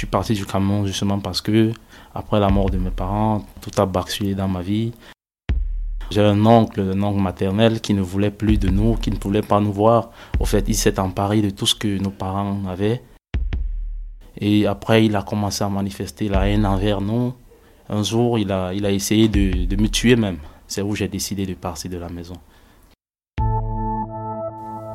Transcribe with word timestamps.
suis 0.00 0.06
parti 0.06 0.32
du 0.32 0.46
Cameroun 0.46 0.86
justement 0.86 1.18
parce 1.18 1.42
que, 1.42 1.72
après 2.14 2.40
la 2.40 2.48
mort 2.48 2.70
de 2.70 2.78
mes 2.78 2.90
parents, 2.90 3.44
tout 3.60 3.70
a 3.80 3.84
basculé 3.84 4.34
dans 4.34 4.48
ma 4.48 4.62
vie. 4.62 4.92
J'ai 6.10 6.22
un 6.22 6.44
oncle, 6.46 6.80
un 6.80 7.02
oncle 7.02 7.20
maternel 7.20 7.80
qui 7.80 7.92
ne 7.92 8.00
voulait 8.00 8.30
plus 8.30 8.56
de 8.56 8.68
nous, 8.68 8.96
qui 8.96 9.10
ne 9.10 9.18
voulait 9.18 9.42
pas 9.42 9.60
nous 9.60 9.72
voir. 9.72 10.10
Au 10.40 10.46
fait, 10.46 10.64
il 10.68 10.74
s'est 10.74 10.98
emparé 10.98 11.42
de 11.42 11.50
tout 11.50 11.66
ce 11.66 11.74
que 11.74 11.98
nos 11.98 12.10
parents 12.10 12.62
avaient. 12.66 13.02
Et 14.38 14.66
après, 14.66 15.04
il 15.04 15.14
a 15.16 15.22
commencé 15.22 15.62
à 15.62 15.68
manifester 15.68 16.28
la 16.28 16.48
haine 16.48 16.64
envers 16.64 17.02
nous. 17.02 17.34
Un 17.90 18.02
jour, 18.02 18.38
il 18.38 18.50
a, 18.50 18.72
il 18.72 18.86
a 18.86 18.90
essayé 18.90 19.28
de 19.28 19.76
me 19.76 19.88
tuer 19.88 20.16
même. 20.16 20.38
C'est 20.66 20.82
où 20.82 20.94
j'ai 20.96 21.08
décidé 21.08 21.44
de 21.44 21.54
partir 21.54 21.90
de 21.90 21.98
la 21.98 22.08
maison. 22.08 22.36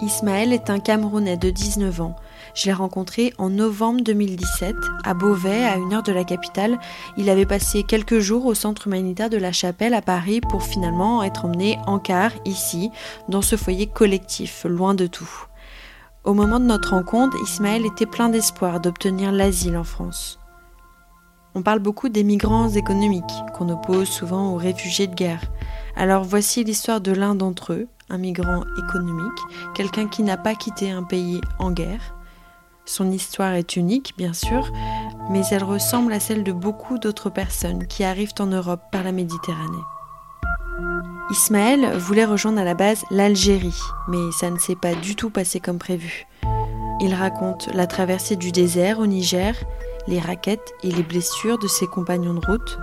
Ismaël 0.02 0.52
est 0.52 0.70
un 0.70 0.80
Camerounais 0.80 1.38
de 1.38 1.50
19 1.52 2.02
ans. 2.02 2.16
Je 2.56 2.68
l'ai 2.68 2.74
rencontré 2.74 3.34
en 3.38 3.50
novembre 3.50 4.00
2017 4.02 4.78
à 5.04 5.14
Beauvais, 5.14 5.66
à 5.66 5.76
une 5.76 5.94
heure 5.94 6.04
de 6.04 6.14
la 6.14 6.24
capitale. 6.24 6.80
Il 7.18 7.30
avait 7.30 7.46
passé 7.46 7.84
quelques 7.84 8.20
jours 8.20 8.46
au 8.46 8.54
centre 8.54 8.88
humanitaire 8.88 9.30
de 9.30 9.36
la 9.36 9.52
Chapelle 9.52 9.94
à 9.94 10.02
Paris 10.02 10.40
pour 10.40 10.64
finalement 10.64 11.22
être 11.22 11.44
emmené 11.44 11.78
en 11.86 12.00
car 12.00 12.32
ici, 12.46 12.92
dans 13.28 13.42
ce 13.42 13.58
foyer 13.58 13.88
collectif, 13.88 14.66
loin 14.70 14.94
de 14.94 15.06
tout. 15.06 15.30
Au 16.24 16.34
moment 16.34 16.62
de 16.62 16.66
notre 16.66 16.92
rencontre, 16.92 17.36
Ismaël 17.44 17.86
était 17.86 18.06
plein 18.06 18.30
d'espoir 18.30 18.80
d'obtenir 18.80 19.34
l'asile 19.34 19.76
en 19.76 19.84
France. 19.84 20.40
On 21.56 21.62
parle 21.62 21.80
beaucoup 21.80 22.08
des 22.08 22.24
migrants 22.24 22.70
économiques, 22.70 23.24
qu'on 23.54 23.68
oppose 23.68 24.08
souvent 24.08 24.54
aux 24.54 24.58
réfugiés 24.58 25.08
de 25.08 25.16
guerre. 25.16 25.42
Alors 25.98 26.24
voici 26.24 26.64
l'histoire 26.64 27.02
de 27.02 27.12
l'un 27.12 27.36
d'entre 27.36 27.74
eux, 27.74 27.88
un 28.10 28.18
migrant 28.18 28.64
économique, 28.78 29.40
quelqu'un 29.76 30.08
qui 30.08 30.24
n'a 30.24 30.38
pas 30.38 30.56
quitté 30.56 30.90
un 30.90 31.04
pays 31.04 31.42
en 31.60 31.72
guerre. 31.72 32.15
Son 32.86 33.12
histoire 33.12 33.54
est 33.54 33.76
unique, 33.76 34.14
bien 34.16 34.34
sûr, 34.34 34.72
mais 35.32 35.42
elle 35.50 35.64
ressemble 35.64 36.14
à 36.14 36.20
celle 36.20 36.44
de 36.44 36.52
beaucoup 36.52 37.00
d'autres 37.00 37.32
personnes 37.32 37.88
qui 37.88 38.04
arrivent 38.04 38.34
en 38.40 38.46
Europe 38.46 38.84
par 38.92 39.04
la 39.04 39.12
Méditerranée. 39.12 39.84
Ismaël 41.32 41.98
voulait 41.98 42.26
rejoindre 42.26 42.60
à 42.60 42.64
la 42.64 42.76
base 42.76 43.04
l'Algérie, 43.10 43.82
mais 44.08 44.32
ça 44.40 44.52
ne 44.52 44.60
s'est 44.60 44.76
pas 44.76 44.94
du 44.94 45.16
tout 45.16 45.32
passé 45.32 45.60
comme 45.60 45.80
prévu. 45.80 46.28
Il 47.02 47.16
raconte 47.16 47.74
la 47.74 47.88
traversée 47.88 48.36
du 48.36 48.52
désert 48.52 49.00
au 49.00 49.08
Niger, 49.08 49.56
les 50.08 50.20
raquettes 50.20 50.74
et 50.84 50.92
les 50.92 51.02
blessures 51.04 51.58
de 51.58 51.68
ses 51.68 51.88
compagnons 51.88 52.36
de 52.36 52.46
route, 52.46 52.78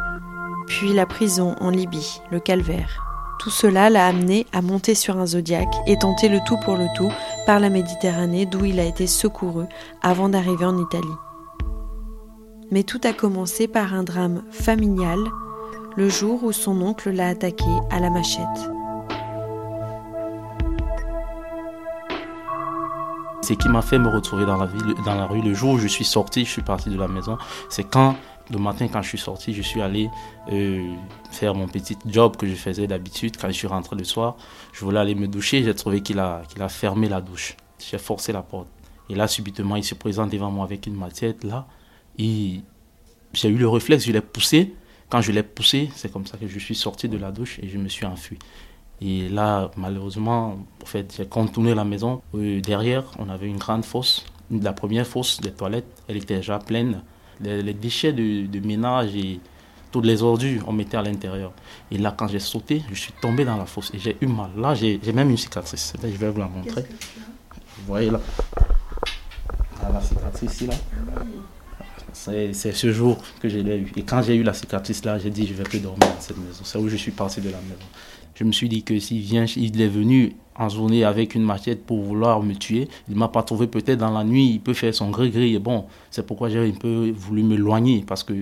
puis 0.66 0.92
la 0.92 1.06
prison 1.06 1.54
en 1.60 1.70
Libye, 1.70 2.20
le 2.32 2.40
calvaire. 2.40 3.04
Tout 3.38 3.50
cela 3.50 3.88
l'a 3.88 4.06
amené 4.06 4.46
à 4.52 4.62
monter 4.62 4.96
sur 4.96 5.18
un 5.18 5.26
zodiaque 5.26 5.74
et 5.86 5.96
tenter 5.98 6.28
le 6.28 6.40
tout 6.46 6.56
pour 6.64 6.76
le 6.76 6.86
tout 6.96 7.12
par 7.46 7.60
la 7.60 7.70
Méditerranée 7.70 8.46
d'où 8.46 8.64
il 8.64 8.80
a 8.80 8.84
été 8.84 9.06
secouru 9.06 9.64
avant 10.02 10.28
d'arriver 10.28 10.64
en 10.64 10.78
Italie. 10.78 11.06
Mais 12.70 12.82
tout 12.82 13.00
a 13.04 13.12
commencé 13.12 13.68
par 13.68 13.94
un 13.94 14.02
drame 14.02 14.42
familial 14.50 15.18
le 15.96 16.08
jour 16.08 16.42
où 16.44 16.52
son 16.52 16.80
oncle 16.80 17.10
l'a 17.10 17.28
attaqué 17.28 17.64
à 17.90 18.00
la 18.00 18.10
machette. 18.10 18.46
Ce 23.42 23.54
qui 23.54 23.68
m'a 23.68 23.82
fait 23.82 23.98
me 23.98 24.08
retrouver 24.08 24.46
dans 24.46 24.56
la, 24.56 24.66
ville, 24.66 24.94
dans 25.04 25.16
la 25.16 25.26
rue 25.26 25.42
le 25.42 25.52
jour 25.52 25.72
où 25.72 25.78
je 25.78 25.88
suis 25.88 26.04
sorti, 26.04 26.44
je 26.44 26.50
suis 26.50 26.62
parti 26.62 26.90
de 26.90 26.98
la 26.98 27.08
maison, 27.08 27.36
c'est 27.68 27.84
quand 27.84 28.16
le 28.50 28.58
matin, 28.58 28.88
quand 28.88 29.02
je 29.02 29.08
suis 29.08 29.18
sorti, 29.18 29.54
je 29.54 29.62
suis 29.62 29.80
allé 29.80 30.10
euh, 30.50 30.94
faire 31.30 31.54
mon 31.54 31.68
petit 31.68 31.96
job 32.06 32.36
que 32.36 32.46
je 32.46 32.54
faisais 32.54 32.86
d'habitude. 32.86 33.36
Quand 33.40 33.48
je 33.48 33.52
suis 33.52 33.66
rentré 33.66 33.96
le 33.96 34.04
soir, 34.04 34.36
je 34.72 34.84
voulais 34.84 35.00
aller 35.00 35.14
me 35.14 35.28
doucher. 35.28 35.62
J'ai 35.62 35.74
trouvé 35.74 36.00
qu'il 36.02 36.18
a, 36.18 36.42
qu'il 36.48 36.60
a 36.62 36.68
fermé 36.68 37.08
la 37.08 37.20
douche. 37.20 37.56
J'ai 37.78 37.98
forcé 37.98 38.32
la 38.32 38.42
porte. 38.42 38.68
Et 39.08 39.14
là, 39.14 39.28
subitement, 39.28 39.76
il 39.76 39.84
se 39.84 39.94
présente 39.94 40.30
devant 40.30 40.50
moi 40.50 40.64
avec 40.64 40.86
une 40.86 40.96
matière. 40.96 41.34
Là, 41.42 41.66
j'ai 42.18 43.48
eu 43.48 43.56
le 43.56 43.68
réflexe, 43.68 44.04
je 44.04 44.12
l'ai 44.12 44.20
poussé. 44.20 44.74
Quand 45.08 45.20
je 45.20 45.32
l'ai 45.32 45.42
poussé, 45.42 45.90
c'est 45.94 46.10
comme 46.10 46.26
ça 46.26 46.38
que 46.38 46.46
je 46.46 46.58
suis 46.58 46.74
sorti 46.74 47.08
de 47.08 47.18
la 47.18 47.30
douche 47.30 47.58
et 47.62 47.68
je 47.68 47.78
me 47.78 47.88
suis 47.88 48.06
enfui. 48.06 48.38
Et 49.00 49.28
là, 49.28 49.70
malheureusement, 49.76 50.58
en 50.82 50.86
fait, 50.86 51.14
j'ai 51.16 51.26
contourné 51.26 51.74
la 51.74 51.84
maison. 51.84 52.22
Euh, 52.34 52.60
derrière, 52.60 53.04
on 53.18 53.28
avait 53.28 53.48
une 53.48 53.58
grande 53.58 53.84
fosse. 53.84 54.24
La 54.50 54.72
première 54.72 55.06
fosse 55.06 55.40
des 55.40 55.50
toilettes, 55.50 56.02
elle 56.08 56.16
était 56.18 56.36
déjà 56.36 56.58
pleine 56.58 57.02
les, 57.40 57.74
déchets 57.74 58.12
de, 58.12 58.60
ménage 58.60 59.14
et 59.16 59.40
toutes 59.90 60.06
les 60.06 60.22
ordures, 60.22 60.64
on 60.66 60.72
mettait 60.72 60.96
à 60.96 61.02
l'intérieur. 61.02 61.52
Et 61.90 61.98
là, 61.98 62.14
quand 62.16 62.28
j'ai 62.28 62.38
sauté, 62.38 62.82
je 62.90 62.94
suis 62.94 63.12
tombé 63.20 63.44
dans 63.44 63.56
la 63.56 63.66
fosse 63.66 63.90
et 63.94 63.98
j'ai 63.98 64.16
eu 64.20 64.26
mal. 64.26 64.50
Là, 64.56 64.74
j'ai 64.74 64.98
même 65.12 65.30
une 65.30 65.36
cicatrice. 65.36 65.92
je 66.02 66.08
vais 66.08 66.30
vous 66.30 66.40
la 66.40 66.48
montrer. 66.48 66.84
Vous 67.78 67.86
voyez 67.86 68.10
là 68.10 68.20
La 69.92 70.00
cicatrice 70.00 70.52
ici, 70.52 70.66
là. 70.66 70.74
C'est 72.12 72.52
ce 72.52 72.92
jour 72.92 73.18
que 73.40 73.48
je 73.48 73.58
l'ai 73.58 73.78
eu. 73.78 73.92
Et 73.96 74.02
quand 74.02 74.22
j'ai 74.22 74.34
eu 74.34 74.42
la 74.42 74.52
cicatrice 74.52 75.04
là, 75.04 75.18
j'ai 75.18 75.30
dit 75.30 75.46
je 75.46 75.54
vais 75.54 75.64
plus 75.64 75.80
dormir 75.80 76.00
dans 76.00 76.20
cette 76.20 76.36
maison. 76.38 76.62
C'est 76.64 76.78
où 76.78 76.88
je 76.88 76.96
suis 76.96 77.12
parti 77.12 77.40
de 77.40 77.50
la 77.50 77.58
maison. 77.58 77.86
Je 78.34 78.44
me 78.44 78.52
suis 78.52 78.68
dit 78.68 78.82
que 78.82 78.98
s'il 78.98 79.20
vient, 79.20 79.44
il 79.44 79.80
est 79.80 79.88
venu 79.88 80.36
en 80.56 80.68
journée 80.68 81.04
avec 81.04 81.34
une 81.34 81.42
machette 81.42 81.84
pour 81.84 82.02
vouloir 82.02 82.42
me 82.42 82.54
tuer. 82.54 82.88
Il 83.08 83.16
m'a 83.16 83.28
pas 83.28 83.42
trouvé 83.42 83.66
peut-être 83.66 83.98
dans 83.98 84.10
la 84.10 84.24
nuit, 84.24 84.50
il 84.54 84.60
peut 84.60 84.74
faire 84.74 84.94
son 84.94 85.10
gris-gris. 85.10 85.54
Et 85.54 85.58
bon, 85.58 85.86
c'est 86.10 86.26
pourquoi 86.26 86.48
j'ai 86.48 86.58
un 86.58 86.72
peu 86.72 87.12
voulu 87.14 87.42
m'éloigner 87.42 88.04
parce 88.06 88.22
que 88.24 88.34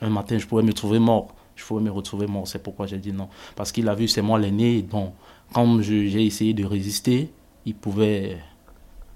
un 0.00 0.10
matin, 0.10 0.38
je 0.38 0.46
pourrais 0.46 0.62
me 0.62 0.72
trouver 0.72 0.98
mort. 0.98 1.28
Je 1.54 1.64
pourrais 1.64 1.82
me 1.82 1.90
retrouver 1.90 2.26
mort. 2.26 2.46
C'est 2.46 2.62
pourquoi 2.62 2.86
j'ai 2.86 2.98
dit 2.98 3.12
non. 3.12 3.28
Parce 3.54 3.72
qu'il 3.72 3.88
a 3.88 3.94
vu, 3.94 4.08
c'est 4.08 4.22
moi 4.22 4.38
l'aîné. 4.38 4.82
Bon, 4.82 5.12
quand 5.52 5.80
j'ai 5.80 6.24
essayé 6.24 6.52
de 6.52 6.64
résister, 6.64 7.30
il 7.64 7.74
pouvait 7.74 8.38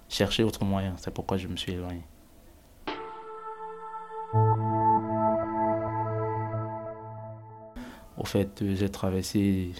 chercher 0.09 0.43
autre 0.43 0.65
moyen. 0.65 0.95
C'est 0.99 1.13
pourquoi 1.13 1.37
je 1.37 1.49
me 1.49 1.57
suis 1.57 1.73
éloigné. 1.73 2.01
Au 4.33 4.39
fait, 8.25 8.63
j'ai 8.75 8.89
traversé 8.89 9.71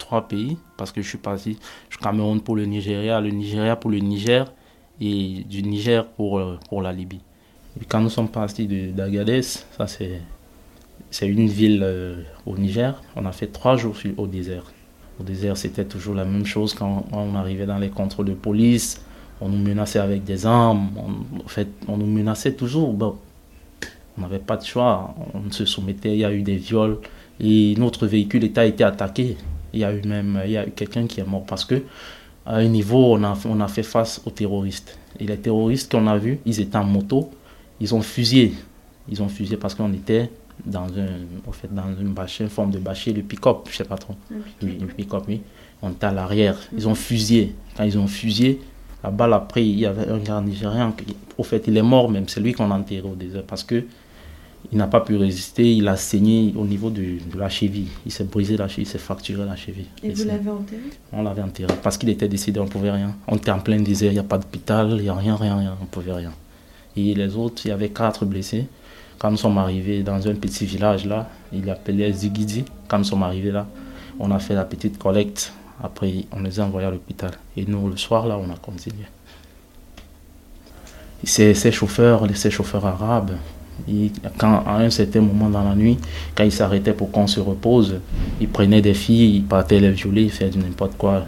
trois 0.00 0.26
pays 0.26 0.58
parce 0.76 0.90
que 0.90 1.02
je 1.02 1.08
suis 1.08 1.18
parti 1.18 1.56
du 1.90 1.96
Cameroun 1.98 2.40
pour 2.40 2.56
le 2.56 2.64
Nigeria, 2.64 3.20
le 3.20 3.30
Nigeria 3.30 3.76
pour 3.76 3.92
le 3.92 3.98
Niger 3.98 4.52
et 5.00 5.44
du 5.48 5.62
Niger 5.62 6.04
pour, 6.08 6.38
euh, 6.40 6.58
la 6.82 6.92
Libye. 6.92 7.20
Quand 7.88 8.00
nous 8.00 8.10
sommes 8.10 8.28
partis 8.28 8.66
d'Agadez, 8.66 9.42
c'est, 9.42 11.28
une 11.28 11.46
ville 11.46 11.82
euh, 11.84 12.22
au 12.44 12.56
Niger, 12.56 13.00
on 13.14 13.24
a 13.24 13.30
fait 13.32 13.46
trois 13.48 13.76
jours 13.76 13.94
au 14.16 14.26
désert. 14.26 14.64
Au 15.20 15.22
désert, 15.22 15.56
c'était 15.56 15.84
toujours 15.84 16.16
la 16.16 16.24
même 16.24 16.44
chose 16.44 16.74
quand 16.74 17.06
on 17.12 17.36
arrivait 17.36 17.66
dans 17.66 17.78
les 17.78 17.90
contrôles 17.90 18.26
de 18.26 18.34
police, 18.34 19.00
on 19.40 19.48
nous 19.48 19.62
menaçait 19.62 20.00
avec 20.00 20.24
des 20.24 20.44
armes, 20.44 20.90
on 21.86 21.96
nous 21.96 22.06
menaçait 22.06 22.54
toujours. 22.54 22.92
On 24.18 24.22
n'avait 24.22 24.38
pas 24.38 24.56
de 24.56 24.64
choix, 24.64 25.14
on 25.34 25.50
se 25.50 25.64
soumettait, 25.64 26.12
il 26.12 26.18
y 26.18 26.24
a 26.24 26.32
eu 26.32 26.42
des 26.42 26.56
viols 26.56 26.98
et 27.40 27.74
notre 27.76 28.06
véhicule 28.06 28.50
a 28.56 28.64
été 28.64 28.84
attaqué. 28.84 29.36
Il 29.72 29.80
y 29.80 29.84
a 29.84 29.92
eu 29.92 30.02
même 30.06 30.40
il 30.44 30.52
y 30.52 30.56
a 30.56 30.66
eu 30.66 30.70
quelqu'un 30.70 31.06
qui 31.06 31.20
est 31.20 31.26
mort 31.26 31.44
parce 31.44 31.64
que 31.64 31.82
à 32.46 32.56
un 32.56 32.68
niveau, 32.68 33.16
on 33.16 33.24
a, 33.24 33.36
on 33.44 33.60
a 33.60 33.68
fait 33.68 33.82
face 33.82 34.22
aux 34.24 34.30
terroristes. 34.30 34.96
Et 35.18 35.26
les 35.26 35.36
terroristes 35.36 35.90
qu'on 35.90 36.06
a 36.06 36.16
vus, 36.16 36.38
ils 36.46 36.60
étaient 36.60 36.76
en 36.76 36.84
moto, 36.84 37.30
ils 37.80 37.92
ont 37.94 38.02
fusillé. 38.02 38.54
Ils 39.08 39.20
ont 39.20 39.28
fusillé 39.28 39.56
parce 39.56 39.74
qu'on 39.74 39.92
était 39.92 40.30
dans, 40.64 40.84
un, 40.84 41.46
en 41.46 41.52
fait, 41.52 41.72
dans 41.74 41.88
une, 42.00 42.12
bâche, 42.12 42.42
forme 42.46 42.70
de 42.70 42.78
bâcher, 42.78 43.12
le 43.12 43.22
pick-up, 43.22 43.68
je 43.68 43.76
sais 43.76 43.84
pas 43.84 43.98
trop. 43.98 44.14
Le 44.62 44.86
pick-up, 44.86 45.24
oui. 45.26 45.42
On 45.82 45.90
était 45.90 46.06
à 46.06 46.12
l'arrière. 46.12 46.56
Ils 46.72 46.88
ont 46.88 46.94
fusillé. 46.94 47.54
Quand 47.76 47.84
ils 47.84 47.98
ont 47.98 48.06
fusillé, 48.06 48.60
la 49.02 49.10
balle 49.10 49.34
après, 49.34 49.66
il 49.66 49.78
y 49.80 49.86
avait 49.86 50.08
un 50.08 50.18
gars 50.18 50.40
nigérien. 50.40 50.94
Au 51.36 51.42
fait, 51.42 51.64
il 51.66 51.76
est 51.76 51.82
mort 51.82 52.08
même. 52.08 52.28
C'est 52.28 52.40
lui 52.40 52.52
qu'on 52.52 52.70
a 52.70 52.74
enterré 52.78 53.06
au 53.06 53.14
désert 53.16 53.42
parce 53.42 53.64
que 53.64 53.84
il 54.72 54.78
n'a 54.78 54.86
pas 54.86 55.00
pu 55.00 55.16
résister, 55.16 55.74
il 55.74 55.86
a 55.88 55.96
saigné 55.96 56.54
au 56.56 56.64
niveau 56.64 56.90
de, 56.90 57.02
de 57.32 57.38
la 57.38 57.48
cheville. 57.48 57.88
Il 58.04 58.12
s'est 58.12 58.24
brisé 58.24 58.56
la 58.56 58.68
cheville, 58.68 58.84
il 58.84 58.88
s'est 58.88 58.98
fracturé 58.98 59.44
la 59.44 59.56
cheville. 59.56 59.86
Et, 60.02 60.10
vous 60.10 60.24
l'avez 60.24 60.50
enterré? 60.50 60.82
On 61.12 61.22
l'avait 61.22 61.42
enterré 61.42 61.74
parce 61.82 61.96
qu'il 61.98 62.08
était 62.08 62.28
décédé, 62.28 62.60
on 62.60 62.64
ne 62.64 62.68
pouvait 62.68 62.90
rien. 62.90 63.14
On 63.28 63.36
était 63.36 63.50
en 63.50 63.60
plein 63.60 63.80
désert, 63.80 64.10
il 64.10 64.14
n'y 64.14 64.20
a 64.20 64.24
pas 64.24 64.38
d'hôpital, 64.38 64.94
il 64.98 65.02
n'y 65.02 65.08
a 65.08 65.14
rien, 65.14 65.36
rien, 65.36 65.56
rien, 65.56 65.76
on 65.80 65.84
ne 65.84 65.88
pouvait 65.88 66.12
rien. 66.12 66.32
Et 66.96 67.14
les 67.14 67.36
autres, 67.36 67.62
il 67.66 67.68
y 67.68 67.72
avait 67.72 67.90
quatre 67.90 68.24
blessés. 68.24 68.66
Quand 69.18 69.30
nous 69.30 69.36
sommes 69.36 69.58
arrivés 69.58 70.02
dans 70.02 70.26
un 70.28 70.34
petit 70.34 70.66
village 70.66 71.06
là, 71.06 71.28
il 71.52 71.68
appelait 71.70 72.12
Zigidi. 72.12 72.64
Quand 72.88 72.98
nous 72.98 73.04
sommes 73.04 73.22
arrivés 73.22 73.50
là, 73.50 73.66
on 74.18 74.30
a 74.30 74.38
fait 74.38 74.54
la 74.54 74.64
petite 74.64 74.98
collecte. 74.98 75.52
Après, 75.82 76.24
on 76.32 76.40
les 76.40 76.58
a 76.58 76.64
envoyés 76.64 76.88
à 76.88 76.90
l'hôpital. 76.90 77.32
Et 77.56 77.64
nous, 77.66 77.88
le 77.88 77.96
soir 77.96 78.26
là, 78.26 78.38
on 78.38 78.50
a 78.50 78.56
continué. 78.56 79.04
Ces, 81.24 81.54
ces 81.54 81.72
chauffeurs, 81.72 82.26
ces 82.34 82.50
chauffeurs 82.50 82.84
arabes, 82.86 83.32
quand, 84.38 84.64
à 84.66 84.78
un 84.78 84.90
certain 84.90 85.20
moment 85.20 85.48
dans 85.48 85.62
la 85.62 85.74
nuit, 85.74 85.98
quand 86.34 86.44
ils 86.44 86.52
s'arrêtaient 86.52 86.92
pour 86.92 87.10
qu'on 87.10 87.26
se 87.26 87.40
repose, 87.40 88.00
ils 88.40 88.48
prenaient 88.48 88.82
des 88.82 88.94
filles, 88.94 89.36
ils 89.36 89.44
partaient 89.44 89.78
les 89.80 89.90
violer, 89.90 90.22
ils 90.24 90.30
faisaient 90.30 90.58
n'importe 90.58 90.96
quoi. 90.96 91.24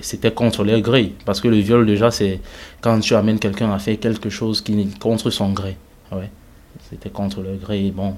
C'était 0.00 0.30
contre 0.32 0.64
leur 0.64 0.80
gré. 0.80 1.14
Parce 1.24 1.40
que 1.40 1.48
le 1.48 1.56
viol, 1.56 1.84
déjà, 1.86 2.10
c'est 2.10 2.40
quand 2.80 2.98
tu 3.00 3.14
amènes 3.14 3.38
quelqu'un 3.38 3.72
à 3.72 3.78
faire 3.78 3.98
quelque 3.98 4.30
chose 4.30 4.60
qui 4.60 4.80
est 4.80 4.98
contre 4.98 5.30
son 5.30 5.52
gré. 5.52 5.76
Ouais. 6.12 6.30
C'était 6.88 7.10
contre 7.10 7.42
leur 7.42 7.56
gré. 7.56 7.92
Bon. 7.94 8.14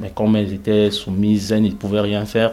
Mais 0.00 0.10
comme 0.14 0.36
elles 0.36 0.52
étaient 0.52 0.90
soumises, 0.90 1.52
elles 1.52 1.62
ne 1.62 1.70
pouvaient 1.70 2.00
rien 2.00 2.24
faire. 2.24 2.52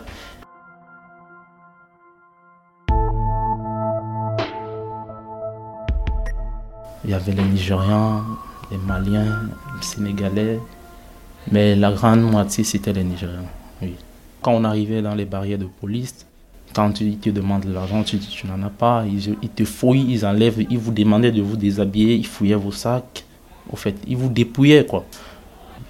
Il 7.03 7.09
y 7.09 7.13
avait 7.15 7.31
les 7.31 7.43
Nigérians, 7.43 8.23
les 8.71 8.77
Maliens, 8.77 9.41
les 9.75 9.85
Sénégalais, 9.85 10.59
mais 11.51 11.75
la 11.75 11.91
grande 11.91 12.21
moitié 12.21 12.63
c'était 12.63 12.93
les 12.93 13.03
Nigériens. 13.03 13.43
Oui. 13.81 13.95
Quand 14.41 14.53
on 14.53 14.63
arrivait 14.63 15.01
dans 15.01 15.15
les 15.15 15.25
barrières 15.25 15.59
de 15.59 15.65
police, 15.65 16.25
quand 16.73 17.01
ils 17.01 17.17
te 17.17 17.29
demandent 17.29 17.65
de 17.65 17.73
l'argent, 17.73 18.03
tu 18.03 18.15
dis 18.17 18.27
tu 18.27 18.47
n'en 18.47 18.61
as 18.63 18.69
pas, 18.69 19.03
ils, 19.05 19.49
te 19.49 19.65
fouillent, 19.65 20.05
ils 20.09 20.25
enlèvent, 20.25 20.65
ils 20.69 20.77
vous 20.77 20.91
demandaient 20.91 21.31
de 21.31 21.41
vous 21.41 21.57
déshabiller, 21.57 22.15
ils 22.15 22.25
fouillaient 22.25 22.55
vos 22.55 22.71
sacs. 22.71 23.25
Au 23.71 23.75
fait, 23.75 23.95
ils 24.07 24.17
vous 24.17 24.29
dépouillaient 24.29 24.85
quoi. 24.85 25.05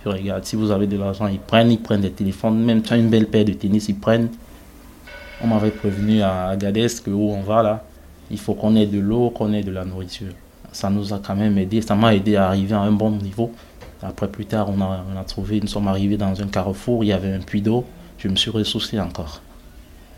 Ils 0.06 0.10
regardent, 0.12 0.46
si 0.46 0.56
vous 0.56 0.72
avez 0.72 0.88
de 0.88 0.98
l'argent, 0.98 1.28
ils 1.28 1.40
prennent, 1.40 1.72
ils 1.72 1.80
prennent 1.80 2.02
des 2.02 2.12
téléphones, 2.12 2.64
même 2.64 2.82
tu 2.82 2.92
as 2.94 2.98
une 2.98 3.10
belle 3.10 3.28
paire 3.28 3.46
de 3.46 3.54
tennis, 3.54 3.88
ils 3.90 3.96
prennent. 3.96 4.30
On 5.44 5.48
m'avait 5.48 5.72
prévenu 5.72 6.22
à 6.22 6.48
Agadez 6.48 6.88
que 7.04 7.12
où 7.12 7.32
on 7.32 7.42
va 7.42 7.62
là, 7.62 7.84
il 8.32 8.40
faut 8.40 8.54
qu'on 8.54 8.76
ait 8.76 8.88
de 8.88 9.00
l'eau, 9.00 9.30
qu'on 9.30 9.54
ait 9.54 9.64
de 9.64 9.72
la 9.72 9.86
nourriture. 9.86 10.34
Ça 10.72 10.90
nous 10.90 11.14
a 11.14 11.20
quand 11.20 11.36
même 11.36 11.58
aidé, 11.58 11.82
ça 11.82 11.96
m'a 11.96 12.16
aidé 12.16 12.36
à 12.36 12.48
arriver 12.48 12.74
à 12.74 12.82
un 12.82 12.92
bon 12.92 13.12
niveau. 13.12 13.52
Après, 14.04 14.28
plus 14.28 14.46
tard, 14.46 14.70
on 14.70 14.82
a, 14.82 15.24
trouvé, 15.26 15.60
nous 15.62 15.68
sommes 15.68 15.88
arrivés 15.88 16.18
dans 16.18 16.42
un 16.42 16.48
carrefour, 16.48 17.04
il 17.04 17.08
y 17.08 17.14
avait 17.14 17.34
un 17.34 17.40
puits 17.40 17.62
d'eau. 17.62 17.86
Je 18.18 18.28
me 18.28 18.36
suis 18.36 18.50
ressourcé 18.50 19.00
encore. 19.00 19.42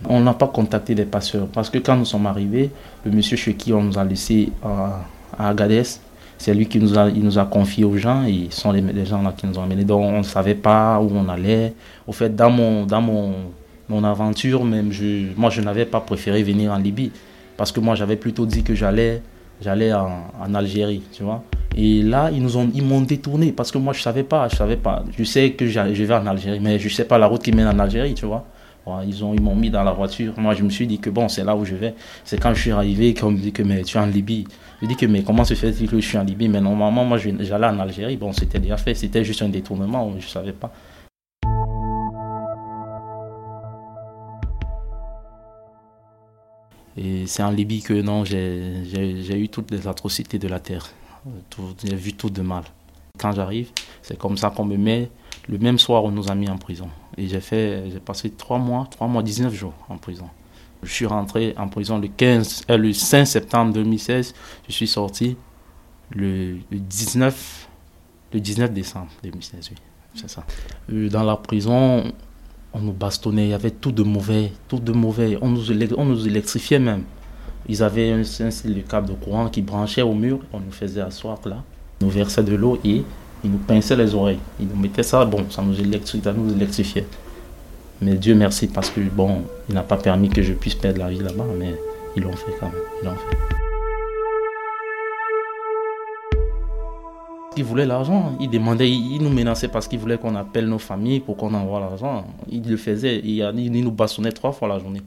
On 0.08 0.20
n'a 0.22 0.34
pas 0.34 0.48
contacté 0.48 0.96
les 0.96 1.06
passeurs 1.06 1.48
parce 1.48 1.70
que 1.70 1.78
quand 1.78 1.96
nous 1.96 2.06
sommes 2.06 2.26
arrivés, 2.26 2.70
le 3.06 3.12
monsieur 3.12 3.38
chez 3.38 3.54
qui 3.56 3.72
on 3.74 3.84
nous 3.84 3.98
a 3.98 4.04
laissé 4.04 4.52
à, 4.64 5.06
Agadez, 5.40 5.84
c'est 6.38 6.54
lui 6.54 6.68
qui 6.68 6.80
nous 6.80 6.98
a, 6.98 7.10
il 7.10 7.24
nous 7.24 7.40
a 7.40 7.46
confié 7.46 7.86
aux 7.86 7.96
gens 7.98 8.24
et 8.26 8.48
ce 8.50 8.62
sont 8.62 8.72
les, 8.72 9.06
gens 9.06 9.22
là 9.22 9.34
qui 9.36 9.48
nous 9.48 9.58
ont 9.58 9.64
amenés. 9.64 9.86
Donc 9.86 10.02
on 10.02 10.18
ne 10.18 10.24
savait 10.24 10.56
pas 10.56 11.00
où 11.00 11.10
on 11.14 11.30
allait. 11.30 11.74
Au 12.06 12.12
fait, 12.12 12.36
dans 12.36 12.50
mon, 12.50 12.86
dans 12.86 13.02
mon, 13.02 13.34
mon 13.88 14.04
aventure, 14.04 14.66
même, 14.66 14.92
moi 15.38 15.50
je 15.50 15.62
n'avais 15.62 15.86
pas 15.86 16.02
préféré 16.02 16.44
venir 16.44 16.72
en 16.72 16.78
Libye 16.78 17.12
parce 17.56 17.72
que 17.72 17.80
moi 17.80 17.96
j'avais 17.96 18.18
plutôt 18.18 18.46
dit 18.46 18.64
que 18.64 18.76
j'allais 18.76 19.22
j'allais 19.62 19.94
en, 19.94 20.26
en, 20.40 20.54
Algérie, 20.54 21.02
tu 21.12 21.24
vois. 21.24 21.44
Et 21.76 22.02
là, 22.02 22.30
ils 22.32 22.42
nous 22.42 22.58
ont, 22.58 22.70
ils 22.74 22.84
m'ont 22.84 23.02
détourné 23.02 23.52
parce 23.52 23.72
que 23.72 23.78
moi 23.78 23.94
je 23.94 24.02
savais 24.02 24.24
pas, 24.24 24.48
je 24.48 24.56
savais 24.56 24.78
pas. 24.78 25.04
Je 25.18 25.24
sais 25.24 25.52
que 25.52 25.66
je 25.68 25.80
vais 25.82 26.14
en 26.14 26.28
Algérie, 26.28 26.60
mais 26.60 26.78
je 26.80 26.90
sais 26.90 27.06
pas 27.06 27.18
la 27.18 27.28
route 27.28 27.42
qui 27.42 27.52
mène 27.52 27.68
en 27.68 27.80
Algérie, 27.80 28.14
tu 28.14 28.26
vois. 28.26 28.46
Ils 29.08 29.24
ont, 29.24 29.34
ils 29.34 29.42
m'ont 29.42 29.56
mis 29.56 29.70
dans 29.70 29.84
la 29.84 29.94
voiture. 29.94 30.34
Moi, 30.38 30.54
je 30.56 30.64
me 30.64 30.70
suis 30.70 30.86
dit 30.86 31.00
que 31.00 31.10
bon, 31.10 31.30
c'est 31.30 31.44
là 31.44 31.56
où 31.56 31.64
je 31.64 31.76
vais. 31.76 31.94
C'est 32.26 32.38
quand 32.38 32.54
je 32.54 32.60
suis 32.60 32.72
arrivé 32.72 33.14
qu'on 33.14 33.32
me 33.32 33.38
dit 33.38 33.54
que 33.54 33.64
mais 33.64 33.82
tu 33.84 33.98
es 33.98 34.00
en 34.00 34.06
Libye. 34.06 34.46
Je 34.82 34.88
dis 34.88 34.98
que 34.98 35.06
mais 35.06 35.24
comment 35.24 35.46
se 35.46 35.54
fait-il 35.54 35.90
que 35.90 35.98
je 36.00 36.06
suis 36.06 36.18
en 36.18 36.24
Libye? 36.24 36.50
Mais 36.50 36.60
normalement, 36.60 37.06
moi, 37.06 37.18
j'allais 37.18 37.68
en 37.68 37.80
Algérie. 37.80 38.18
Bon, 38.18 38.34
c'était 38.34 38.60
déjà 38.60 38.76
fait. 38.76 38.94
C'était 38.94 39.24
juste 39.24 39.42
un 39.42 39.48
détournement. 39.48 40.12
Je 40.20 40.28
savais 40.28 40.52
pas. 40.52 40.72
Et 46.98 47.26
c'est 47.28 47.44
en 47.44 47.52
Libye 47.52 47.82
que 47.82 47.94
non, 48.02 48.24
j'ai 48.24 49.40
eu 49.40 49.50
toutes 49.50 49.72
les 49.72 49.88
atrocités 49.88 50.40
de 50.40 50.48
la 50.48 50.60
terre. 50.60 50.92
J'ai 51.84 51.96
vu 51.96 52.14
tout 52.14 52.30
de 52.30 52.42
mal. 52.42 52.64
Quand 53.18 53.32
j'arrive, 53.32 53.70
c'est 54.02 54.18
comme 54.18 54.38
ça 54.38 54.50
qu'on 54.50 54.66
me 54.66 54.78
met. 54.78 55.10
Le 55.48 55.58
même 55.58 55.78
soir, 55.78 56.04
on 56.04 56.12
nous 56.12 56.30
a 56.32 56.36
mis 56.36 56.50
en 56.50 56.58
prison. 56.58 56.90
Et 57.18 57.28
j'ai 57.28 57.42
fait, 57.42 57.90
j'ai 57.92 58.00
passé 58.00 58.32
3 58.32 58.60
mois, 58.60 58.88
3 58.90 59.08
mois, 59.08 59.24
19 59.24 59.54
jours 59.54 59.74
en 59.90 59.98
prison. 59.98 60.30
Je 60.84 60.92
suis 60.92 61.06
rentré 61.06 61.54
en 61.58 61.68
prison 61.68 61.98
le 61.98 62.08
15, 62.08 62.64
euh, 62.70 62.78
le 62.78 62.94
5 62.94 63.26
septembre 63.26 63.74
2016. 63.74 64.34
Je 64.68 64.74
suis 64.74 64.88
sorti 64.88 65.38
le, 66.12 66.58
19, 66.72 67.68
le 68.34 68.40
19 68.40 68.74
décembre 68.74 69.10
2016. 69.24 69.70
Oui, 69.72 69.78
c'est 70.16 70.30
ça. 70.30 70.46
Euh, 70.92 71.10
dans 71.10 71.24
la 71.24 71.38
prison, 71.38 72.12
on 72.74 72.80
nous 72.80 72.92
bastonnait. 72.92 73.46
Il 73.46 73.50
y 73.50 73.54
avait 73.54 73.72
tout 73.72 73.92
de 73.92 74.04
mauvais, 74.04 74.52
tout 74.68 74.80
de 74.80 74.92
mauvais. 74.92 75.38
On 75.42 75.50
nous, 75.50 76.28
électrifiait 76.28 76.80
même. 76.80 77.04
Ils 77.70 77.82
avaient 77.82 78.12
un, 78.12 78.22
un, 78.22 78.82
câble 78.88 79.10
de 79.10 79.14
courant 79.14 79.48
qui 79.50 79.62
branchait 79.62 80.02
au 80.02 80.14
mur. 80.14 80.40
On 80.52 80.60
nous 80.60 80.72
faisait 80.72 81.02
asseoir 81.02 81.40
là. 81.46 81.64
On 82.02 82.06
nous 82.06 82.12
versait 82.12 82.44
de 82.44 82.56
l'eau 82.56 82.80
et 82.84 83.04
ils 83.44 83.52
nous 83.52 83.58
pinçaient 83.58 83.96
les 83.96 84.14
oreilles. 84.16 84.40
Ils 84.60 84.68
nous 84.68 84.76
mettaient 84.76 85.04
ça, 85.04 85.24
bon, 85.26 85.46
ça 85.50 85.62
nous, 85.62 85.74
nous 85.74 86.54
électrifiait. 86.54 87.06
Mais 88.02 88.16
Dieu 88.16 88.36
merci 88.36 88.68
parce 88.68 88.90
que, 88.90 89.00
bon, 89.00 89.44
il 89.70 89.76
n'a 89.76 89.84
pas 89.84 89.98
permis 89.98 90.30
que 90.30 90.42
je 90.42 90.54
puisse 90.54 90.76
perdre 90.76 91.00
la 91.00 91.10
vie 91.10 91.20
là-bas, 91.20 91.46
mais 91.58 91.76
ils 92.16 92.24
l'ont 92.24 92.34
fait 92.34 92.54
quand 92.60 92.70
même. 92.70 93.16
Ils 97.56 97.64
voulaient 97.64 97.86
l'argent. 97.86 98.36
Ils 98.40 98.50
demandaient, 98.50 98.90
ils 98.90 99.22
nous 99.22 99.30
menaçaient 99.30 99.68
parce 99.68 99.88
qu'ils 99.88 100.00
voulaient 100.00 100.18
qu'on 100.18 100.36
appelle 100.36 100.68
nos 100.68 100.80
familles 100.80 101.20
pour 101.20 101.38
qu'on 101.38 101.54
envoie 101.54 101.80
l'argent. 101.80 102.26
Ils 102.50 102.68
le 102.68 102.78
faisaient. 102.78 103.20
Ils 103.20 103.72
nous 103.72 103.92
bastonnaient 103.92 104.32
trois 104.32 104.52
fois 104.52 104.68
la 104.68 104.80
journée. 104.80 105.02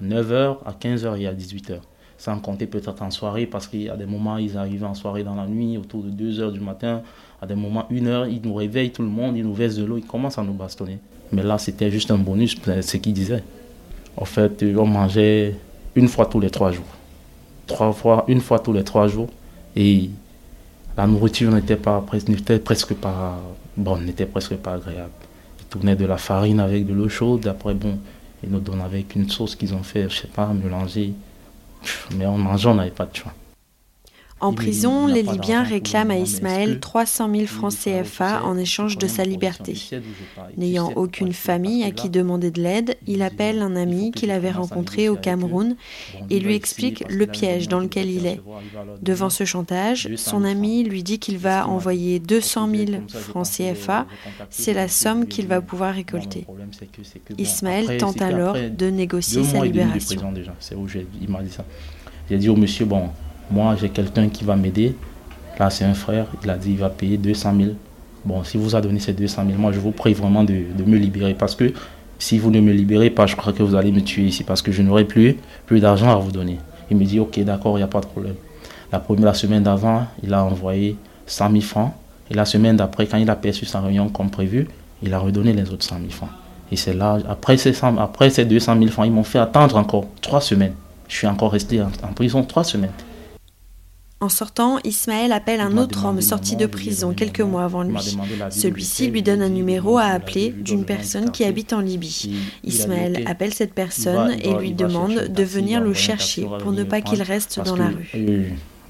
À 0.00 0.04
9h, 0.04 0.58
à 0.64 0.72
15h 0.72 1.20
et 1.20 1.26
à 1.26 1.34
18h 1.34 1.80
sans 2.18 2.40
compter 2.40 2.66
peut-être 2.66 3.00
en 3.00 3.12
soirée, 3.12 3.46
parce 3.46 3.68
qu'il 3.68 3.82
y 3.82 3.88
a 3.88 3.96
des 3.96 4.04
moments, 4.04 4.38
ils 4.38 4.58
arrivent 4.58 4.84
en 4.84 4.94
soirée 4.94 5.22
dans 5.22 5.36
la 5.36 5.46
nuit, 5.46 5.78
autour 5.78 6.02
de 6.02 6.10
2 6.10 6.42
h 6.42 6.52
du 6.52 6.58
matin, 6.58 7.02
à 7.40 7.46
des 7.46 7.54
moments, 7.54 7.86
1 7.92 8.06
heure, 8.06 8.26
ils 8.26 8.42
nous 8.42 8.54
réveillent 8.54 8.90
tout 8.90 9.02
le 9.02 9.08
monde, 9.08 9.36
ils 9.36 9.44
nous 9.44 9.54
versent 9.54 9.76
de 9.76 9.84
l'eau, 9.84 9.96
ils 9.96 10.04
commencent 10.04 10.36
à 10.36 10.42
nous 10.42 10.52
bastonner. 10.52 10.98
Mais 11.30 11.44
là, 11.44 11.58
c'était 11.58 11.92
juste 11.92 12.10
un 12.10 12.18
bonus, 12.18 12.56
ce 12.80 12.96
qu'ils 12.96 13.12
disaient. 13.12 13.44
En 14.16 14.24
fait, 14.24 14.64
on 14.76 14.86
mangeait 14.86 15.54
une 15.94 16.08
fois 16.08 16.26
tous 16.26 16.40
les 16.40 16.50
trois 16.50 16.72
jours. 16.72 16.84
Trois 17.68 17.92
fois, 17.92 18.24
une 18.26 18.40
fois 18.40 18.58
tous 18.58 18.72
les 18.72 18.82
trois 18.82 19.06
jours. 19.06 19.28
Et 19.76 20.10
la 20.98 21.06
nourriture 21.06 21.52
n'était 21.52 21.76
pas, 21.76 22.04
presque 22.64 22.94
pas, 22.94 23.38
n'était 24.00 24.26
pas 24.26 24.40
agréable. 24.74 25.12
Ils 25.60 25.66
tournaient 25.66 25.94
de 25.94 26.04
la 26.04 26.18
farine 26.18 26.58
avec 26.58 26.86
de 26.86 26.92
l'eau 26.92 27.08
chaude. 27.08 27.46
Après, 27.46 27.72
bon, 27.72 28.00
ils 28.42 28.50
nous 28.50 28.58
donnaient 28.58 28.82
avec 28.82 29.14
une 29.14 29.30
sauce 29.30 29.54
qu'ils 29.54 29.74
ont 29.74 29.84
fait, 29.84 30.10
je 30.10 30.22
sais 30.22 30.26
pas, 30.26 30.48
mélanger. 30.48 31.14
Mais 32.16 32.26
en 32.26 32.36
mangeant, 32.36 32.72
on 32.72 32.74
n'avait 32.74 32.90
pas 32.90 33.06
de 33.06 33.14
choix. 33.14 33.32
En 34.40 34.52
prison, 34.52 35.06
les 35.06 35.22
Libyens 35.22 35.62
réclament 35.62 36.12
à 36.12 36.18
Ismaël 36.18 36.78
300 36.80 37.30
000 37.34 37.46
francs 37.46 37.72
CFA 37.72 38.42
en 38.44 38.56
échange 38.56 38.96
de 38.96 39.06
sa 39.06 39.24
liberté. 39.24 39.74
N'ayant 40.56 40.92
aucune 40.94 41.32
famille 41.32 41.82
à 41.84 41.90
qui 41.90 42.08
demander 42.08 42.50
de 42.50 42.62
l'aide, 42.62 42.96
il 43.06 43.22
appelle 43.22 43.62
un 43.62 43.74
ami 43.74 44.12
qu'il 44.12 44.30
avait 44.30 44.50
rencontré 44.50 45.08
au 45.08 45.16
Cameroun 45.16 45.76
et 46.30 46.38
lui 46.38 46.54
explique 46.54 47.04
le 47.08 47.26
piège 47.26 47.68
dans 47.68 47.80
lequel 47.80 48.10
il 48.10 48.26
est. 48.26 48.40
Devant 49.02 49.30
ce 49.30 49.44
chantage, 49.44 50.08
son 50.16 50.44
ami 50.44 50.84
lui 50.84 51.02
dit 51.02 51.18
qu'il 51.18 51.38
va 51.38 51.66
envoyer 51.66 52.20
200 52.20 52.68
000 52.70 52.90
francs 53.08 53.48
CFA, 53.48 54.06
c'est 54.50 54.74
la 54.74 54.88
somme 54.88 55.26
qu'il 55.26 55.48
va 55.48 55.60
pouvoir 55.60 55.94
récolter. 55.94 56.46
Ismaël 57.38 57.98
tente 57.98 58.22
alors 58.22 58.54
de 58.54 58.86
négocier 58.86 59.42
sa 59.42 59.64
libération. 59.64 60.32
J'ai 62.30 62.36
dit 62.36 62.48
au 62.48 62.56
monsieur, 62.56 62.84
bon, 62.84 63.08
moi, 63.50 63.76
j'ai 63.80 63.88
quelqu'un 63.88 64.28
qui 64.28 64.44
va 64.44 64.56
m'aider. 64.56 64.94
Là, 65.58 65.70
c'est 65.70 65.84
un 65.84 65.94
frère. 65.94 66.26
Il 66.44 66.50
a 66.50 66.56
dit 66.56 66.72
il 66.72 66.78
va 66.78 66.90
payer 66.90 67.16
200 67.16 67.54
000. 67.56 67.70
Bon, 68.24 68.44
si 68.44 68.58
vous 68.58 68.76
a 68.76 68.80
donné 68.80 69.00
ces 69.00 69.12
200 69.12 69.42
000, 69.46 69.58
moi, 69.58 69.72
je 69.72 69.80
vous 69.80 69.90
prie 69.90 70.12
vraiment 70.12 70.44
de, 70.44 70.64
me 70.86 70.96
libérer. 70.96 71.34
Parce 71.34 71.54
que 71.54 71.72
si 72.18 72.38
vous 72.38 72.50
ne 72.50 72.60
me 72.60 72.72
libérez 72.72 73.10
pas, 73.10 73.26
je 73.26 73.36
crois 73.36 73.52
que 73.52 73.62
vous 73.62 73.74
allez 73.74 73.90
me 73.90 74.00
tuer 74.00 74.24
ici. 74.24 74.44
Parce 74.44 74.62
que 74.62 74.70
je 74.70 74.82
n'aurai 74.82 75.04
plus, 75.04 75.36
plus 75.66 75.80
d'argent 75.80 76.10
à 76.10 76.16
vous 76.16 76.30
donner. 76.30 76.58
Il 76.90 76.96
me 76.96 77.04
dit 77.04 77.20
ok, 77.20 77.40
d'accord, 77.40 77.76
il 77.76 77.80
n'y 77.80 77.84
a 77.84 77.88
pas 77.88 78.00
de 78.00 78.06
problème. 78.06 78.34
La 78.92 78.98
première 78.98 79.36
semaine 79.36 79.62
d'avant, 79.62 80.06
il 80.22 80.32
a 80.34 80.44
envoyé 80.44 80.96
100 81.26 81.50
000 81.50 81.60
francs. 81.62 81.92
Et 82.30 82.34
la 82.34 82.44
semaine 82.44 82.76
d'après, 82.76 83.06
quand 83.06 83.16
il 83.16 83.30
a 83.30 83.36
perçu 83.36 83.64
sa 83.64 83.80
réunion 83.80 84.08
comme 84.08 84.30
prévu, 84.30 84.68
il 85.02 85.14
a 85.14 85.18
redonné 85.18 85.52
les 85.52 85.70
autres 85.70 85.84
100 85.84 85.96
000 85.98 86.10
francs. 86.10 86.30
Et 86.70 86.76
c'est 86.76 86.92
là, 86.92 87.18
après 87.28 87.56
ces, 87.56 87.72
après 87.98 88.28
ces 88.28 88.44
200 88.44 88.78
000 88.78 88.90
francs, 88.90 89.06
ils 89.06 89.12
m'ont 89.12 89.22
fait 89.24 89.38
attendre 89.38 89.76
encore 89.76 90.06
trois 90.20 90.40
semaines. 90.40 90.74
Je 91.08 91.16
suis 91.16 91.26
encore 91.26 91.52
resté 91.52 91.80
en 91.80 92.12
prison 92.14 92.42
trois 92.42 92.64
semaines. 92.64 92.92
En 94.20 94.28
sortant, 94.28 94.78
Ismaël 94.82 95.30
appelle 95.30 95.60
un 95.60 95.76
autre 95.76 96.04
homme 96.04 96.20
sorti 96.20 96.56
de 96.56 96.66
prison 96.66 97.12
quelques 97.14 97.40
mois 97.40 97.62
avant 97.62 97.84
lui. 97.84 98.18
Celui-ci 98.50 99.08
lui 99.08 99.22
donne 99.22 99.42
un 99.42 99.48
numéro 99.48 99.96
à 99.96 100.06
appeler 100.06 100.50
d'une 100.50 100.84
personne 100.84 101.30
qui 101.30 101.44
habite 101.44 101.72
en 101.72 101.80
Libye. 101.80 102.34
Ismaël 102.64 103.22
appelle 103.26 103.54
cette 103.54 103.74
personne 103.74 104.32
et 104.42 104.52
lui 104.54 104.72
demande 104.72 105.28
de 105.28 105.42
venir 105.44 105.80
le 105.80 105.94
chercher 105.94 106.48
pour 106.58 106.72
ne 106.72 106.82
pas 106.82 107.00
qu'il 107.00 107.22
reste 107.22 107.60
dans 107.64 107.76
la 107.76 107.88
rue. 107.88 108.10
Euh, 108.16 108.48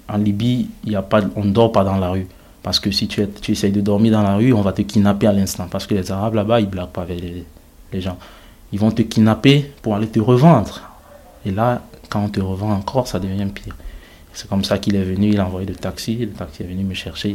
en 0.09 0.17
Libye, 0.17 0.71
y 0.87 0.97
a 0.97 1.03
pas, 1.03 1.21
on 1.37 1.45
ne 1.45 1.53
dort 1.53 1.73
pas 1.73 1.85
dans 1.85 1.99
la 1.99 2.09
rue. 2.09 2.27
Parce 2.63 2.81
que 2.81 2.91
si 2.91 3.07
tu, 3.07 3.23
tu 3.43 3.53
essayes 3.53 3.73
de 3.73 3.83
dormir 3.83 4.13
dans 4.13 4.23
la 4.23 4.37
rue, 4.37 4.55
on 4.55 4.63
va 4.63 4.73
te 4.73 4.81
kidnapper 4.83 5.27
à 5.27 5.33
l'instant. 5.33 5.69
Parce 5.71 5.87
que 5.87 5.95
les 5.95 6.11
Arabes 6.11 6.35
là-bas, 6.35 6.61
ils 6.61 6.67
ne 6.67 6.71
blaguent 6.71 6.89
pas 6.89 7.03
avec 7.03 7.21
les, 7.21 7.45
les 7.93 8.01
gens. 8.01 8.19
Ils 8.73 8.81
vont 8.81 8.91
te 8.91 9.03
kidnapper 9.03 9.71
pour 9.83 9.95
aller 9.95 10.09
te 10.09 10.21
revendre. 10.21 10.83
Et 11.45 11.51
là, 11.51 11.83
quand 12.09 12.25
on 12.25 12.29
te 12.29 12.41
revend 12.41 12.73
encore, 12.73 13.07
ça 13.07 13.19
devient 13.19 13.47
pire. 13.55 13.77
C'est 14.39 14.49
comme 14.49 14.63
ça 14.63 14.79
qu'il 14.79 14.95
est 14.95 15.03
venu, 15.03 15.31
il 15.31 15.41
a 15.41 15.47
envoyé 15.47 15.67
le 15.67 15.75
taxi, 15.75 16.15
le 16.15 16.29
taxi 16.29 16.63
est 16.63 16.67
venu 16.67 16.85
me 16.85 16.95
chercher, 16.95 17.35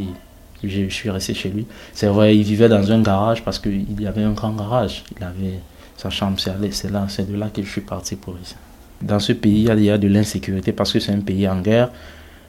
je 0.62 0.88
suis 0.88 1.10
resté 1.10 1.34
chez 1.34 1.50
lui. 1.50 1.66
C'est 1.92 2.06
vrai, 2.06 2.34
il 2.34 2.44
vivait 2.44 2.70
dans 2.70 2.90
un 2.90 3.02
garage 3.02 3.44
parce 3.44 3.58
qu'il 3.58 4.00
y 4.00 4.06
avait 4.06 4.22
un 4.22 4.32
grand 4.32 4.54
garage, 4.54 5.04
il 5.14 5.22
avait 5.22 5.60
sa 5.98 6.08
chambre, 6.08 6.40
c'est 6.40 6.90
là, 6.90 7.04
c'est 7.08 7.30
de 7.30 7.36
là 7.36 7.50
que 7.52 7.62
je 7.62 7.68
suis 7.68 7.82
parti 7.82 8.16
pour 8.16 8.38
ici. 8.42 8.54
Dans 9.02 9.18
ce 9.18 9.34
pays, 9.34 9.68
il 9.70 9.84
y 9.84 9.90
a 9.90 9.98
de 9.98 10.08
l'insécurité 10.08 10.72
parce 10.72 10.94
que 10.94 10.98
c'est 10.98 11.12
un 11.12 11.20
pays 11.20 11.46
en 11.46 11.60
guerre, 11.60 11.90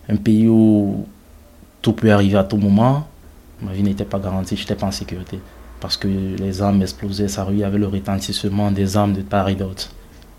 un 0.07 0.15
pays 0.15 0.47
où 0.47 1.05
tout 1.81 1.91
peut 1.91 2.13
arriver 2.13 2.37
à 2.37 2.45
tout 2.45 2.55
moment. 2.55 3.09
Ma 3.61 3.73
vie 3.73 3.83
n'était 3.83 4.05
pas 4.05 4.19
garantie, 4.19 4.55
je 4.55 4.61
n'étais 4.61 4.75
pas 4.75 4.87
en 4.87 4.91
sécurité. 4.91 5.37
Parce 5.81 5.97
que 5.97 6.07
les 6.07 6.61
armes 6.61 6.81
explosaient, 6.81 7.27
sa 7.27 7.43
rue 7.43 7.61
avait 7.61 7.77
le 7.77 7.87
retentissement 7.87 8.71
des 8.71 8.95
armes 8.95 9.11
de 9.11 9.21
part 9.21 9.49
et 9.49 9.55
d'autre. 9.55 9.89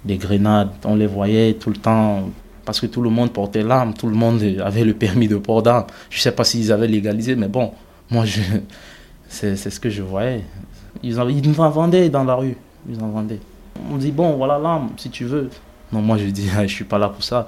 Des 0.07 0.17
grenades, 0.17 0.71
on 0.85 0.95
les 0.95 1.07
voyait 1.07 1.53
tout 1.53 1.69
le 1.69 1.77
temps 1.77 2.31
parce 2.67 2.81
que 2.81 2.87
tout 2.87 3.01
le 3.01 3.09
monde 3.09 3.33
portait 3.33 3.63
l'arme, 3.63 3.95
tout 3.95 4.09
le 4.09 4.17
monde 4.17 4.43
avait 4.63 4.85
le 4.85 4.93
permis 4.93 5.29
de 5.29 5.37
port 5.37 5.63
d'armes. 5.63 5.87
Je 6.11 6.19
ne 6.19 6.21
sais 6.21 6.33
pas 6.33 6.45
s'ils 6.45 6.73
avaient 6.73 6.89
légalisé, 6.89 7.37
mais 7.37 7.47
bon, 7.49 7.73
moi, 8.11 8.25
je, 8.27 8.43
c'est, 9.29 9.57
ce 9.57 9.81
que 9.81 9.89
je 9.89 10.03
voyais. 10.03 10.45
Ils, 11.03 11.19
en, 11.21 11.29
ils 11.29 11.49
nous 11.49 11.59
en 11.61 11.71
vendaient 11.71 12.09
dans 12.09 12.25
la 12.25 12.35
rue. 12.35 12.57
Ils 12.91 13.01
en 13.01 13.09
vendaient. 13.09 13.39
On 13.91 13.97
dit, 13.97 14.11
bon, 14.11 14.37
voilà 14.37 14.59
l'arme, 14.59 14.91
si 14.97 15.09
tu 15.11 15.25
veux. 15.25 15.49
Non, 15.93 16.03
moi, 16.03 16.19
je 16.19 16.27
dis, 16.27 16.49
je 16.55 16.61
ne 16.61 16.67
suis 16.67 16.85
pas 16.85 16.99
là 16.99 17.09
pour 17.09 17.23
ça. 17.23 17.47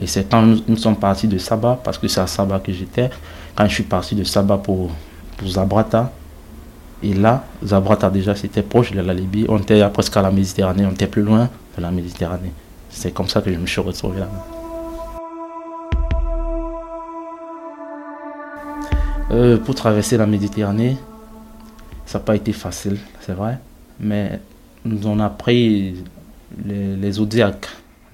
Et 0.00 0.06
c'est 0.06 0.30
quand 0.30 0.42
nous, 0.42 0.76
sommes 0.76 0.96
partis 0.96 1.28
de 1.28 1.38
Saba, 1.38 1.78
parce 1.82 1.98
que 1.98 2.06
c'est 2.06 2.20
à 2.20 2.28
Saba 2.28 2.60
que 2.60 2.72
j'étais, 2.72 3.10
quand 3.56 3.66
je 3.66 3.74
suis 3.74 3.84
parti 3.84 4.14
de 4.14 4.22
Saba 4.24 4.58
pour, 4.58 4.90
pour 5.36 5.48
Zabrata, 5.48 6.12
et 7.02 7.14
là, 7.14 7.44
Zabrata 7.64 8.10
déjà 8.10 8.34
c'était 8.34 8.62
proche 8.62 8.92
de 8.92 9.00
la 9.00 9.12
Libye, 9.12 9.44
on 9.48 9.58
était 9.58 9.88
presque 9.90 10.16
à 10.16 10.22
la 10.22 10.30
Méditerranée, 10.30 10.86
on 10.86 10.92
était 10.92 11.06
plus 11.06 11.22
loin 11.22 11.48
de 11.76 11.82
la 11.82 11.90
Méditerranée. 11.90 12.52
C'est 12.94 13.12
comme 13.12 13.28
ça 13.28 13.42
que 13.42 13.52
je 13.52 13.58
me 13.58 13.66
suis 13.66 13.80
retrouvé 13.80 14.20
là. 14.20 14.28
Euh, 19.32 19.58
pour 19.58 19.74
traverser 19.74 20.16
la 20.16 20.26
Méditerranée, 20.26 20.96
ça 22.06 22.18
n'a 22.18 22.24
pas 22.24 22.36
été 22.36 22.52
facile, 22.52 22.98
c'est 23.20 23.32
vrai, 23.32 23.58
mais 23.98 24.40
nous 24.84 25.06
on 25.06 25.18
a 25.18 25.28
pris 25.28 25.96
les, 26.64 26.96
les 26.96 27.12
Zodiacs. 27.12 27.66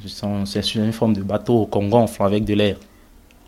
C'est 0.06 0.74
une 0.76 0.92
forme 0.92 1.12
de 1.12 1.22
bateau 1.22 1.66
qu'on 1.66 1.88
gonfle 1.88 2.22
avec 2.22 2.44
de 2.44 2.54
l'air. 2.54 2.76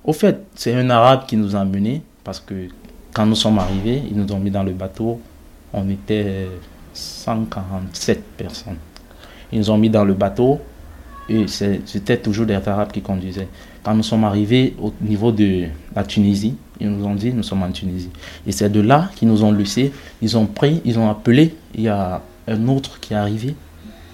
Au 0.04 0.12
fait, 0.12 0.38
c'est 0.54 0.74
un 0.74 0.90
arabe 0.90 1.24
qui 1.26 1.36
nous 1.38 1.56
a 1.56 1.64
menés 1.64 2.02
parce 2.24 2.40
que 2.40 2.68
quand 3.14 3.24
nous 3.24 3.36
sommes 3.36 3.58
arrivés, 3.58 4.02
ils 4.10 4.16
nous 4.16 4.30
ont 4.32 4.38
mis 4.38 4.50
dans 4.50 4.62
le 4.62 4.72
bateau. 4.72 5.18
On 5.72 5.88
était 5.88 6.48
147 6.92 8.22
personnes. 8.36 8.76
Ils 9.50 9.60
nous 9.60 9.70
ont 9.70 9.78
mis 9.78 9.88
dans 9.88 10.04
le 10.04 10.12
bateau 10.12 10.60
et 11.28 11.46
c'était 11.46 12.18
toujours 12.18 12.46
des 12.46 12.54
arabes 12.54 12.92
qui 12.92 13.00
conduisaient. 13.00 13.48
Quand 13.82 13.94
nous 13.94 14.02
sommes 14.02 14.24
arrivés 14.24 14.74
au 14.80 14.92
niveau 15.00 15.32
de 15.32 15.66
la 15.94 16.04
Tunisie, 16.04 16.56
ils 16.80 16.88
nous 16.90 17.04
ont 17.04 17.14
dit 17.14 17.32
nous 17.32 17.42
sommes 17.42 17.62
en 17.62 17.70
Tunisie. 17.70 18.10
Et 18.46 18.52
c'est 18.52 18.70
de 18.70 18.80
là 18.80 19.10
qu'ils 19.16 19.28
nous 19.28 19.44
ont 19.44 19.52
laissé. 19.52 19.92
Ils 20.20 20.36
ont 20.36 20.46
pris, 20.46 20.80
ils 20.84 20.98
ont 20.98 21.10
appelé. 21.10 21.54
Il 21.74 21.82
y 21.82 21.88
a 21.88 22.22
un 22.48 22.68
autre 22.68 23.00
qui 23.00 23.14
est 23.14 23.16
arrivé 23.16 23.54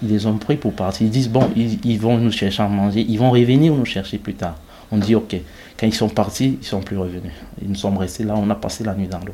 ils 0.01 0.09
les 0.09 0.25
ont 0.25 0.37
pris 0.37 0.55
pour 0.55 0.73
partir. 0.73 1.05
Ils 1.05 1.09
disent, 1.09 1.29
bon, 1.29 1.49
ils, 1.55 1.99
vont 1.99 2.17
nous 2.17 2.31
chercher 2.31 2.63
à 2.63 2.67
manger, 2.67 3.05
ils 3.07 3.19
vont 3.19 3.31
revenir 3.31 3.73
nous 3.73 3.85
chercher 3.85 4.17
plus 4.17 4.33
tard. 4.33 4.55
On 4.91 4.97
dit, 4.97 5.15
ok. 5.15 5.35
Quand 5.79 5.87
ils 5.87 5.93
sont 5.93 6.09
partis, 6.09 6.45
ils 6.45 6.59
ne 6.59 6.63
sont 6.63 6.81
plus 6.81 6.97
revenus. 6.97 7.31
Ils 7.61 7.69
nous 7.69 7.75
sommes 7.75 7.97
restés 7.97 8.23
là, 8.23 8.35
on 8.35 8.49
a 8.49 8.55
passé 8.55 8.83
la 8.83 8.95
nuit 8.95 9.07
dans 9.07 9.19
l'eau. 9.19 9.33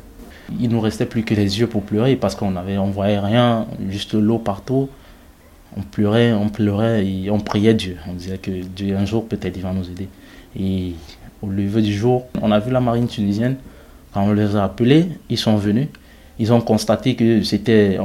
Il 0.60 0.68
nous 0.68 0.80
restait 0.80 1.06
plus 1.06 1.24
que 1.24 1.34
les 1.34 1.58
yeux 1.58 1.66
pour 1.66 1.82
pleurer 1.82 2.14
parce 2.14 2.36
qu'on 2.36 2.54
avait, 2.54 2.78
on 2.78 2.90
voyait 2.90 3.18
rien, 3.18 3.66
juste 3.88 4.14
l'eau 4.14 4.38
partout. 4.38 4.88
On 5.76 5.82
pleurait, 5.82 6.32
on 6.32 6.48
pleurait 6.48 7.06
et 7.06 7.30
on 7.30 7.38
priait 7.38 7.74
Dieu. 7.74 7.96
On 8.08 8.14
disait 8.14 8.38
que 8.38 8.50
Dieu, 8.50 8.96
un 8.96 9.04
jour, 9.04 9.26
peut-être, 9.26 9.56
il 9.56 9.62
va 9.62 9.72
nous 9.72 9.88
aider. 9.88 10.08
Et 10.58 10.92
au 11.42 11.48
lever 11.48 11.82
du 11.82 11.92
jour, 11.92 12.26
on 12.40 12.50
a 12.50 12.58
vu 12.58 12.70
la 12.70 12.80
marine 12.80 13.08
tunisienne. 13.08 13.56
Quand 14.12 14.22
on 14.22 14.32
les 14.32 14.56
a 14.56 14.64
appelés, 14.64 15.08
ils 15.28 15.38
sont 15.38 15.56
venus. 15.56 15.88
Ils 16.38 16.52
ont 16.52 16.60
constaté 16.60 17.14
que 17.14 17.42
c'était, 17.42 17.98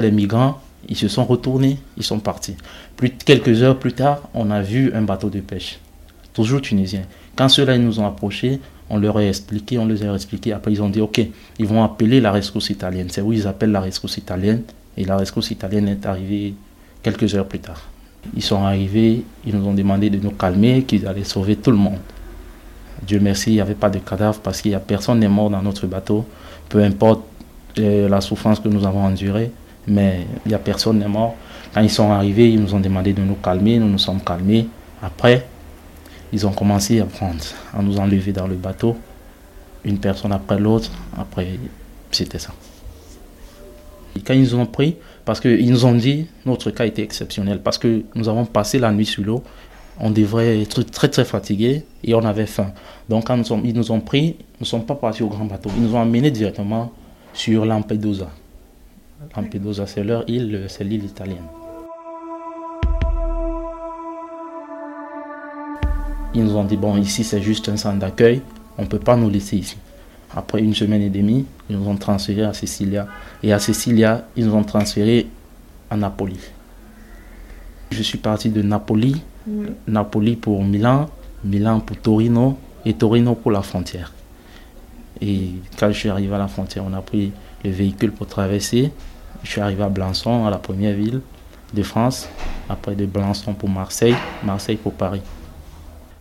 les 0.00 0.10
migrants 0.10 0.60
ils 0.88 0.96
se 0.96 1.08
sont 1.08 1.24
retournés, 1.24 1.78
ils 1.96 2.02
sont 2.02 2.18
partis. 2.18 2.56
Plus, 2.96 3.10
quelques 3.10 3.62
heures 3.62 3.78
plus 3.78 3.92
tard, 3.92 4.28
on 4.34 4.50
a 4.50 4.60
vu 4.60 4.92
un 4.94 5.02
bateau 5.02 5.30
de 5.30 5.40
pêche, 5.40 5.78
toujours 6.32 6.60
tunisien. 6.60 7.02
Quand 7.36 7.48
ceux-là 7.48 7.78
nous 7.78 8.00
ont 8.00 8.06
approchés, 8.06 8.60
on 8.90 8.98
leur 8.98 9.16
a 9.16 9.24
expliqué, 9.24 9.78
on 9.78 9.86
les 9.86 10.04
a 10.04 10.14
expliqué. 10.14 10.52
Après, 10.52 10.72
ils 10.72 10.82
ont 10.82 10.90
dit, 10.90 11.00
OK, 11.00 11.20
ils 11.58 11.66
vont 11.66 11.82
appeler 11.82 12.20
la 12.20 12.32
rescousse 12.32 12.70
italienne. 12.70 13.08
C'est 13.10 13.22
où 13.22 13.32
ils 13.32 13.46
appellent 13.46 13.72
la 13.72 13.80
rescousse 13.80 14.18
italienne. 14.18 14.62
Et 14.96 15.04
la 15.04 15.16
rescousse 15.16 15.50
italienne 15.50 15.88
est 15.88 16.06
arrivée 16.06 16.54
quelques 17.04 17.32
heures 17.36 17.46
plus 17.46 17.60
tard. 17.60 17.80
Ils 18.34 18.42
sont 18.42 18.64
arrivés, 18.64 19.22
ils 19.46 19.54
nous 19.54 19.64
ont 19.68 19.74
demandé 19.74 20.10
de 20.10 20.18
nous 20.18 20.30
calmer, 20.32 20.82
qu'ils 20.82 21.06
allaient 21.06 21.22
sauver 21.24 21.56
tout 21.56 21.70
le 21.70 21.76
monde. 21.76 21.98
Dieu 23.06 23.20
merci, 23.20 23.50
il 23.50 23.54
n'y 23.54 23.60
avait 23.60 23.74
pas 23.74 23.90
de 23.90 23.98
cadavre 23.98 24.40
parce 24.40 24.62
qu'il 24.62 24.70
n'y 24.70 24.74
a 24.76 24.80
personne 24.80 25.18
n'est 25.20 25.28
mort 25.28 25.50
dans 25.50 25.62
notre 25.62 25.86
bateau. 25.86 26.24
Peu 26.68 26.82
importe 26.82 27.22
euh, 27.78 28.08
la 28.08 28.20
souffrance 28.22 28.58
que 28.58 28.68
nous 28.68 28.86
avons 28.86 29.04
endurée, 29.04 29.52
mais 29.86 30.26
il 30.46 30.48
n'y 30.48 30.54
a 30.54 30.58
personne 30.58 30.98
n'est 30.98 31.08
mort. 31.08 31.36
Quand 31.74 31.82
ils 31.82 31.90
sont 31.90 32.10
arrivés, 32.10 32.48
ils 32.50 32.60
nous 32.60 32.74
ont 32.74 32.80
demandé 32.80 33.12
de 33.12 33.20
nous 33.20 33.34
calmer, 33.34 33.78
nous 33.78 33.88
nous 33.88 33.98
sommes 33.98 34.22
calmés. 34.22 34.66
Après, 35.02 35.46
ils 36.32 36.46
ont 36.46 36.52
commencé 36.52 37.00
à 37.00 37.04
prendre, 37.04 37.44
à 37.76 37.82
nous 37.82 37.98
enlever 37.98 38.32
dans 38.32 38.46
le 38.46 38.54
bateau, 38.54 38.96
une 39.84 39.98
personne 39.98 40.32
après 40.32 40.58
l'autre. 40.58 40.90
Après, 41.18 41.58
c'était 42.10 42.38
ça. 42.38 42.52
Quand 44.22 44.34
ils 44.34 44.42
nous 44.42 44.54
ont 44.54 44.66
pris, 44.66 44.96
parce 45.24 45.40
qu'ils 45.40 45.70
nous 45.70 45.84
ont 45.84 45.94
dit, 45.94 46.26
notre 46.46 46.70
cas 46.70 46.86
était 46.86 47.02
exceptionnel, 47.02 47.60
parce 47.62 47.78
que 47.78 48.02
nous 48.14 48.28
avons 48.28 48.44
passé 48.44 48.78
la 48.78 48.92
nuit 48.92 49.06
sur 49.06 49.24
l'eau, 49.24 49.42
on 50.00 50.10
devrait 50.10 50.60
être 50.60 50.82
très 50.82 51.08
très 51.08 51.24
fatigué 51.24 51.84
et 52.02 52.14
on 52.14 52.24
avait 52.24 52.46
faim. 52.46 52.72
Donc 53.08 53.26
quand 53.26 53.42
ils 53.64 53.74
nous 53.74 53.90
ont 53.92 54.00
pris, 54.00 54.36
nous 54.38 54.60
ne 54.62 54.66
sommes 54.66 54.86
pas 54.86 54.94
partis 54.94 55.22
au 55.22 55.28
grand 55.28 55.44
bateau, 55.44 55.70
ils 55.76 55.82
nous 55.82 55.94
ont 55.94 56.00
amenés 56.00 56.30
directement 56.30 56.92
sur 57.32 57.64
Lampedusa. 57.64 58.30
Lampedusa, 59.36 59.86
c'est 59.86 60.04
leur 60.04 60.28
île, 60.28 60.66
c'est 60.68 60.84
l'île 60.84 61.04
italienne. 61.04 61.46
Ils 66.34 66.44
nous 66.44 66.56
ont 66.56 66.64
dit, 66.64 66.76
bon, 66.76 66.96
ici 66.96 67.22
c'est 67.22 67.42
juste 67.42 67.68
un 67.68 67.76
centre 67.76 67.98
d'accueil, 67.98 68.42
on 68.78 68.82
ne 68.82 68.88
peut 68.88 68.98
pas 68.98 69.16
nous 69.16 69.30
laisser 69.30 69.56
ici. 69.56 69.76
Après 70.36 70.60
une 70.60 70.74
semaine 70.74 71.02
et 71.02 71.10
demie, 71.10 71.46
ils 71.70 71.76
nous 71.76 71.88
ont 71.88 71.96
transféré 71.96 72.42
à 72.42 72.52
Sicilia. 72.52 73.06
Et 73.42 73.52
à 73.52 73.58
Sicilia, 73.58 74.26
ils 74.36 74.46
nous 74.46 74.54
ont 74.54 74.64
transféré 74.64 75.28
à 75.90 75.96
Napoli. 75.96 76.38
Je 77.90 78.02
suis 78.02 78.18
parti 78.18 78.48
de 78.48 78.62
Napoli, 78.62 79.22
Napoli 79.86 80.36
pour 80.36 80.64
Milan, 80.64 81.08
Milan 81.44 81.80
pour 81.80 81.96
Torino 81.98 82.58
et 82.84 82.94
Torino 82.94 83.34
pour 83.34 83.52
la 83.52 83.62
frontière. 83.62 84.12
Et 85.20 85.50
quand 85.78 85.88
je 85.92 85.98
suis 85.98 86.08
arrivé 86.08 86.34
à 86.34 86.38
la 86.38 86.48
frontière, 86.48 86.84
on 86.84 86.92
a 86.92 87.02
pris 87.02 87.32
le 87.62 87.70
véhicule 87.70 88.10
pour 88.10 88.26
traverser. 88.26 88.90
Je 89.42 89.50
suis 89.50 89.60
arrivé 89.60 89.82
à 89.82 89.88
Blançon, 89.88 90.46
à 90.46 90.50
la 90.50 90.58
première 90.58 90.94
ville 90.96 91.20
de 91.72 91.82
France. 91.82 92.28
Après 92.68 92.94
de 92.94 93.06
Blançon 93.06 93.54
pour 93.54 93.68
Marseille, 93.68 94.16
Marseille 94.42 94.76
pour 94.76 94.94
Paris. 94.94 95.22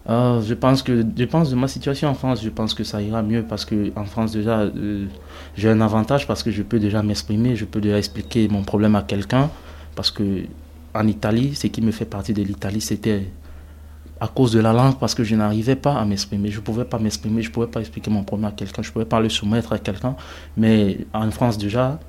Euh, 0.09 0.41
je 0.41 0.53
pense 0.53 0.83
que 0.83 1.05
je 1.17 1.23
pense 1.23 1.49
de 1.49 1.55
ma 1.55 1.69
situation 1.69 2.09
en 2.09 2.13
France, 2.13 2.43
je 2.43 2.49
pense 2.49 2.73
que 2.73 2.83
ça 2.83 3.01
ira 3.01 3.21
mieux 3.23 3.43
parce 3.43 3.63
que 3.63 3.91
en 3.95 4.03
France 4.03 4.33
déjà 4.33 4.59
euh, 4.59 5.05
j'ai 5.55 5.69
un 5.69 5.79
avantage 5.79 6.27
parce 6.27 6.43
que 6.43 6.51
je 6.51 6.61
peux 6.61 6.77
déjà 6.77 7.01
m'exprimer, 7.01 7.55
je 7.55 7.63
peux 7.63 7.79
déjà 7.79 7.97
expliquer 7.97 8.49
mon 8.49 8.63
problème 8.63 8.95
à 8.95 9.03
quelqu'un 9.03 9.49
parce 9.95 10.11
que 10.11 10.43
en 10.93 11.07
Italie, 11.07 11.55
ce 11.55 11.67
qui 11.67 11.81
me 11.81 11.91
fait 11.91 12.05
partie 12.05 12.33
de 12.33 12.43
l'Italie, 12.43 12.81
c'était 12.81 13.31
à 14.19 14.27
cause 14.27 14.51
de 14.51 14.59
la 14.59 14.73
langue 14.73 14.97
parce 14.99 15.15
que 15.15 15.23
je 15.23 15.35
n'arrivais 15.35 15.75
pas 15.75 15.95
à 15.95 16.05
m'exprimer, 16.05 16.49
je 16.49 16.59
pouvais 16.59 16.85
pas 16.85 16.99
m'exprimer, 16.99 17.41
je 17.41 17.51
pouvais 17.51 17.67
pas 17.67 17.79
expliquer 17.79 18.11
mon 18.11 18.23
problème 18.23 18.49
à 18.49 18.51
quelqu'un, 18.51 18.81
je 18.81 18.91
pouvais 18.91 19.05
pas 19.05 19.19
le 19.19 19.29
soumettre 19.29 19.73
à 19.73 19.79
quelqu'un, 19.79 20.15
mais 20.57 20.99
en 21.13 21.29
France 21.31 21.57
déjà, 21.57 21.99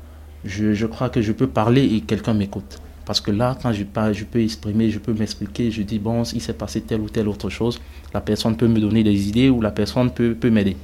je, 0.45 0.87
crois 0.87 1.09
que 1.09 1.23
je 1.23 1.33
peux 1.33 1.47
parler 1.47 1.85
et 1.85 2.01
quelqu'un 2.03 2.35
m'écoute. 2.35 2.81
Parce 3.07 3.21
que 3.21 3.31
là, 3.31 3.57
quand 3.61 3.73
je 3.73 3.85
parle, 3.85 4.15
je 4.15 4.25
peux 4.25 4.41
exprimer, 4.41 4.91
je 4.91 4.99
peux 4.99 5.13
m'expliquer, 5.13 5.71
je 5.71 5.83
dis, 5.83 5.99
bon, 5.99 6.23
il 6.23 6.41
s'est 6.41 6.55
passé 6.55 6.81
telle 6.81 7.01
ou 7.01 7.09
telle 7.09 7.29
autre 7.29 7.51
chose, 7.51 7.81
la 8.13 8.21
personne 8.21 8.57
peut 8.57 8.67
me 8.67 8.81
donner 8.81 9.03
des 9.03 9.29
idées 9.29 9.51
ou 9.51 9.61
la 9.61 9.71
personne 9.71 10.11
peut, 10.11 10.35
peut 10.35 10.51
m'aider. 10.51 10.77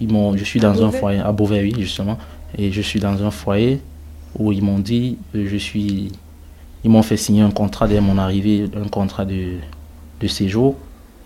je 0.00 0.44
suis 0.44 0.60
dans 0.60 0.84
un 0.84 0.90
foyer, 0.90 1.20
à 1.20 1.32
Beauvais, 1.32 1.62
oui, 1.62 1.74
justement, 1.78 2.18
et 2.56 2.70
je 2.70 2.80
suis 2.82 3.00
dans 3.00 3.22
un 3.22 3.30
foyer 3.30 3.80
où 4.38 4.52
ils 4.52 4.62
m'ont 4.62 4.78
dit, 4.78 5.16
euh, 5.34 5.46
je 5.48 5.56
suis, 5.56 6.12
ils 6.84 6.90
m'ont 6.90 7.02
fait 7.02 7.16
signer 7.16 7.42
un 7.42 7.50
contrat 7.50 7.88
dès 7.88 8.00
mon 8.00 8.18
arrivée, 8.18 8.68
un 8.76 8.88
contrat 8.88 9.24
de, 9.24 9.54
de 10.20 10.26
séjour. 10.26 10.76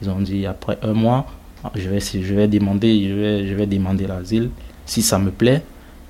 Ils 0.00 0.08
ont 0.08 0.20
dit, 0.20 0.46
après 0.46 0.78
un 0.82 0.92
mois, 0.92 1.26
je 1.74 1.88
vais, 1.88 2.00
je 2.00 2.34
vais 2.34 2.46
demander, 2.46 3.08
je 3.08 3.14
vais, 3.14 3.46
je 3.48 3.54
vais 3.54 3.66
demander 3.66 4.06
l'asile. 4.06 4.50
Si 4.86 5.02
ça 5.02 5.18
me 5.18 5.30
plaît, 5.30 5.62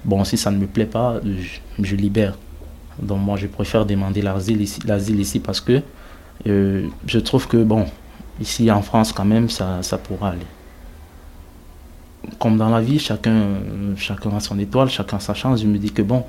Bon, 0.05 0.25
si 0.25 0.37
ça 0.37 0.51
ne 0.51 0.57
me 0.57 0.67
plaît 0.67 0.87
pas, 0.87 1.21
je, 1.79 1.95
libère. 1.95 2.37
Donc 3.03 3.21
moi, 3.21 3.37
je 3.37 3.47
préfère 3.47 3.87
demander 3.87 4.23
l'asile 4.23 4.61
ici, 5.21 5.41
parce 5.41 5.61
que 5.61 5.83
euh, 6.47 6.87
je 7.07 7.19
trouve 7.19 7.47
que, 7.47 7.57
bon, 7.57 7.87
ici 8.41 8.71
en 8.71 8.83
France, 8.83 9.13
quand 9.13 9.25
même, 9.25 9.49
ça, 9.49 9.83
ça 9.83 9.99
pourra 9.99 10.31
aller. 10.31 10.47
Comme 12.39 12.57
dans 12.57 12.69
la 12.69 12.81
vie, 12.81 12.99
chacun, 12.99 13.43
chacun 13.97 14.37
a 14.37 14.41
son 14.41 14.59
étoile, 14.59 14.91
chacun 14.91 15.19
sa 15.19 15.35
chance. 15.35 15.63
Je 15.63 15.67
me 15.67 15.79
dis 15.79 15.91
que, 15.91 16.03
bon, 16.03 16.25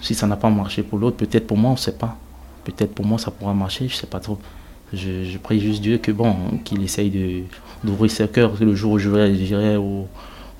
si 0.00 0.14
ça 0.14 0.26
n'a 0.26 0.36
pas 0.36 0.50
marché 0.50 0.82
pour 0.82 0.98
l'autre, 0.98 1.16
peut-être 1.16 1.46
pour 1.46 1.56
moi, 1.56 1.70
on 1.70 1.74
ne 1.74 1.78
sait 1.78 1.96
pas. 1.96 2.16
Peut-être 2.64 2.94
pour 2.94 3.06
moi, 3.06 3.18
ça 3.18 3.30
pourra 3.30 3.54
marcher, 3.54 3.88
je 3.88 3.94
ne 3.94 3.98
sais 3.98 4.06
pas 4.06 4.20
trop. 4.20 4.38
Je, 4.92 5.38
prie 5.38 5.60
juste 5.60 5.80
Dieu 5.80 5.98
que, 5.98 6.12
bon, 6.12 6.34
qu'il 6.64 6.82
essaye 6.82 7.46
d'ouvrir 7.84 8.10
ses 8.10 8.28
cœurs. 8.28 8.52
Le 8.60 8.74
jour 8.74 8.92
où 8.92 8.98
je 8.98 9.08
vais, 9.08 9.76
au 9.76 10.08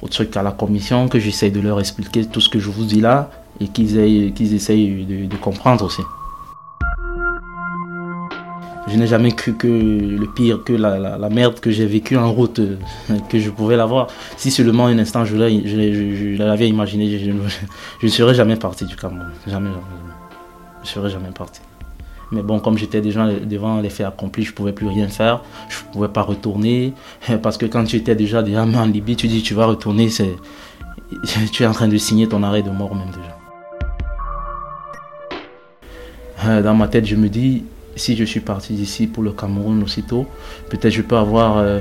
au 0.03 0.09
truc 0.09 0.37
à 0.37 0.43
la 0.43 0.53
commission, 0.53 1.09
que 1.09 1.19
j'essaye 1.19 1.51
de 1.51 1.61
leur 1.61 1.79
expliquer 1.81 2.25
tout 2.25 2.41
ce 2.41 2.49
que 2.49 2.59
je 2.59 2.71
vous 2.71 2.85
dis 2.85 3.01
là 3.01 3.31
et 3.59 3.69
qu'ils 3.69 4.55
essayent 4.55 5.05
de, 5.05 5.37
comprendre 5.37 5.85
aussi. 5.85 6.03
Je 8.89 8.97
n'ai 8.97 9.07
jamais 9.07 9.31
cru 9.33 9.55
que 9.55 9.69
le 9.69 10.27
pire, 10.27 10.65
que 10.65 10.73
la, 10.73 11.29
merde 11.29 11.61
que 11.61 11.71
j'ai 11.71 11.87
vécue 11.87 12.17
en 12.17 12.33
route, 12.33 12.59
euh, 12.59 12.77
que 13.29 13.39
je 13.39 13.51
pouvais 13.51 13.77
l'avoir. 13.77 14.09
Si 14.37 14.51
seulement 14.51 14.87
un 14.87 14.99
instant 14.99 15.25
je 15.25 15.37
l'avais 15.37 16.69
imaginé, 16.69 17.19
je, 17.19 17.31
ne 17.31 18.11
serais 18.11 18.35
jamais 18.35 18.57
parti 18.57 18.85
du 18.87 18.97
Cameroun. 18.97 19.31
Jamais, 19.47 19.71
jamais, 19.71 19.81
Je 20.83 20.89
ne 20.89 20.93
serais 20.93 21.11
jamais 21.11 21.31
parti. 21.31 21.61
Mais 22.33 22.43
bon, 22.43 22.61
comme 22.61 22.79
j'étais 22.79 23.01
déjà 23.01 23.29
devant 23.29 23.81
les 23.81 23.91
faits 23.91 24.07
accomplis, 24.07 24.45
je 24.45 24.51
ne 24.51 24.55
pouvais 24.55 24.73
plus 24.73 24.87
rien 24.87 25.09
faire. 25.09 25.43
Je 25.69 25.85
ne 25.85 25.93
pouvais 25.93 26.09
pas 26.09 26.23
retourner. 26.23 26.95
Parce 27.43 27.59
que 27.59 27.67
quand 27.67 27.85
tu 27.85 27.97
étais 27.97 28.15
déjà 28.15 28.43
déjà 28.43 28.63
en 28.65 28.87
Libye, 28.87 29.17
tu 29.17 29.29
dis 29.29 29.43
tu 29.43 29.55
vas 29.55 29.67
retourner, 29.67 30.09
tu 31.53 31.63
es 31.63 31.67
en 31.67 31.73
train 31.73 31.89
de 31.89 31.97
signer 31.97 32.29
ton 32.29 32.43
arrêt 32.43 32.63
de 32.63 32.71
mort 32.71 32.95
même 32.95 33.09
déjà. 33.09 33.40
Dans 36.63 36.75
ma 36.75 36.89
tête, 36.89 37.07
je 37.07 37.17
me 37.17 37.29
dis, 37.29 37.65
si 37.97 38.17
je 38.17 38.25
suis 38.25 38.41
parti 38.41 38.75
d'ici 38.75 39.07
pour 39.07 39.23
le 39.23 39.33
Cameroun 39.33 39.83
aussitôt, 39.83 40.27
peut-être 40.69 40.93
je 40.93 41.03
peux 41.03 41.17
avoir 41.17 41.59
euh, 41.59 41.79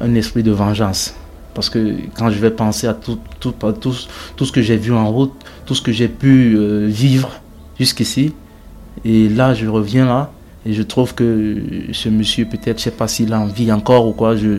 un 0.00 0.14
esprit 0.14 0.42
de 0.42 0.52
vengeance. 0.52 1.14
Parce 1.54 1.70
que 1.70 1.96
quand 2.16 2.30
je 2.30 2.38
vais 2.38 2.50
penser 2.50 2.86
à 2.86 2.94
tout, 2.94 3.18
tout, 3.40 3.52
tout, 3.52 3.94
tout 4.36 4.44
ce 4.44 4.52
que 4.52 4.62
j'ai 4.62 4.76
vu 4.76 4.92
en 4.92 5.10
route, 5.10 5.32
tout 5.64 5.74
ce 5.74 5.82
que 5.82 5.92
j'ai 5.92 6.08
pu 6.08 6.54
euh, 6.56 6.86
vivre 6.86 7.30
jusqu'ici, 7.78 8.34
et 9.04 9.28
là 9.28 9.54
je 9.54 9.66
reviens 9.66 10.06
là, 10.06 10.30
et 10.66 10.72
je 10.72 10.82
trouve 10.82 11.14
que 11.14 11.62
ce 11.92 12.08
monsieur, 12.08 12.44
peut-être, 12.44 12.78
je 12.78 12.84
sais 12.84 12.90
pas 12.90 13.08
s'il 13.08 13.32
a 13.32 13.40
envie 13.40 13.70
encore 13.72 14.06
ou 14.06 14.12
quoi, 14.12 14.36
je, 14.36 14.58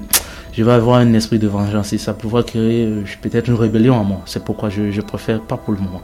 je 0.54 0.64
vais 0.64 0.72
avoir 0.72 0.98
un 1.00 1.14
esprit 1.14 1.38
de 1.38 1.48
vengeance 1.48 1.94
et 1.94 1.98
ça 1.98 2.14
pourra 2.14 2.44
créer 2.44 2.88
peut-être 3.22 3.48
une 3.48 3.56
rébellion 3.56 3.96
en 3.96 4.04
moi. 4.04 4.22
C'est 4.26 4.44
pourquoi 4.44 4.70
je, 4.70 4.92
je 4.92 5.02
préfère 5.02 5.42
pas 5.42 5.58
pour 5.58 5.74
le 5.74 5.80
moment. 5.80 6.02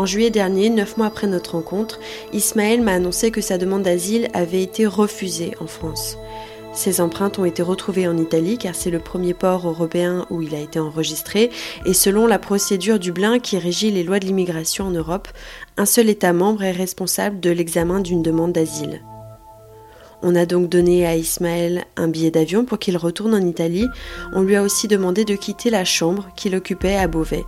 En 0.00 0.06
juillet 0.06 0.30
dernier, 0.30 0.70
neuf 0.70 0.96
mois 0.96 1.08
après 1.08 1.26
notre 1.26 1.56
rencontre, 1.56 2.00
Ismaël 2.32 2.80
m'a 2.80 2.92
annoncé 2.92 3.30
que 3.30 3.42
sa 3.42 3.58
demande 3.58 3.82
d'asile 3.82 4.28
avait 4.32 4.62
été 4.62 4.86
refusée 4.86 5.52
en 5.60 5.66
France. 5.66 6.16
Ses 6.72 7.02
empreintes 7.02 7.38
ont 7.38 7.44
été 7.44 7.60
retrouvées 7.60 8.08
en 8.08 8.16
Italie 8.16 8.56
car 8.56 8.74
c'est 8.74 8.88
le 8.88 8.98
premier 8.98 9.34
port 9.34 9.68
européen 9.68 10.24
où 10.30 10.40
il 10.40 10.54
a 10.54 10.58
été 10.58 10.78
enregistré 10.78 11.50
et 11.84 11.92
selon 11.92 12.26
la 12.26 12.38
procédure 12.38 12.98
Dublin 12.98 13.40
qui 13.40 13.58
régit 13.58 13.90
les 13.90 14.02
lois 14.02 14.20
de 14.20 14.24
l'immigration 14.24 14.86
en 14.86 14.90
Europe, 14.90 15.28
un 15.76 15.84
seul 15.84 16.08
État 16.08 16.32
membre 16.32 16.62
est 16.62 16.72
responsable 16.72 17.38
de 17.38 17.50
l'examen 17.50 18.00
d'une 18.00 18.22
demande 18.22 18.52
d'asile. 18.52 19.02
On 20.22 20.34
a 20.34 20.46
donc 20.46 20.70
donné 20.70 21.06
à 21.06 21.14
Ismaël 21.14 21.84
un 21.98 22.08
billet 22.08 22.30
d'avion 22.30 22.64
pour 22.64 22.78
qu'il 22.78 22.96
retourne 22.96 23.34
en 23.34 23.46
Italie. 23.46 23.86
On 24.32 24.40
lui 24.40 24.56
a 24.56 24.62
aussi 24.62 24.88
demandé 24.88 25.26
de 25.26 25.36
quitter 25.36 25.68
la 25.68 25.84
chambre 25.84 26.30
qu'il 26.36 26.56
occupait 26.56 26.96
à 26.96 27.06
Beauvais. 27.06 27.44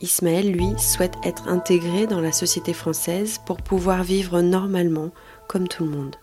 Ismaël, 0.00 0.52
lui, 0.52 0.78
souhaite 0.78 1.14
être 1.24 1.48
intégré 1.48 2.06
dans 2.06 2.20
la 2.20 2.32
société 2.32 2.72
française 2.72 3.38
pour 3.44 3.56
pouvoir 3.56 4.04
vivre 4.04 4.40
normalement 4.40 5.10
comme 5.48 5.66
tout 5.66 5.84
le 5.84 5.90
monde. 5.90 6.16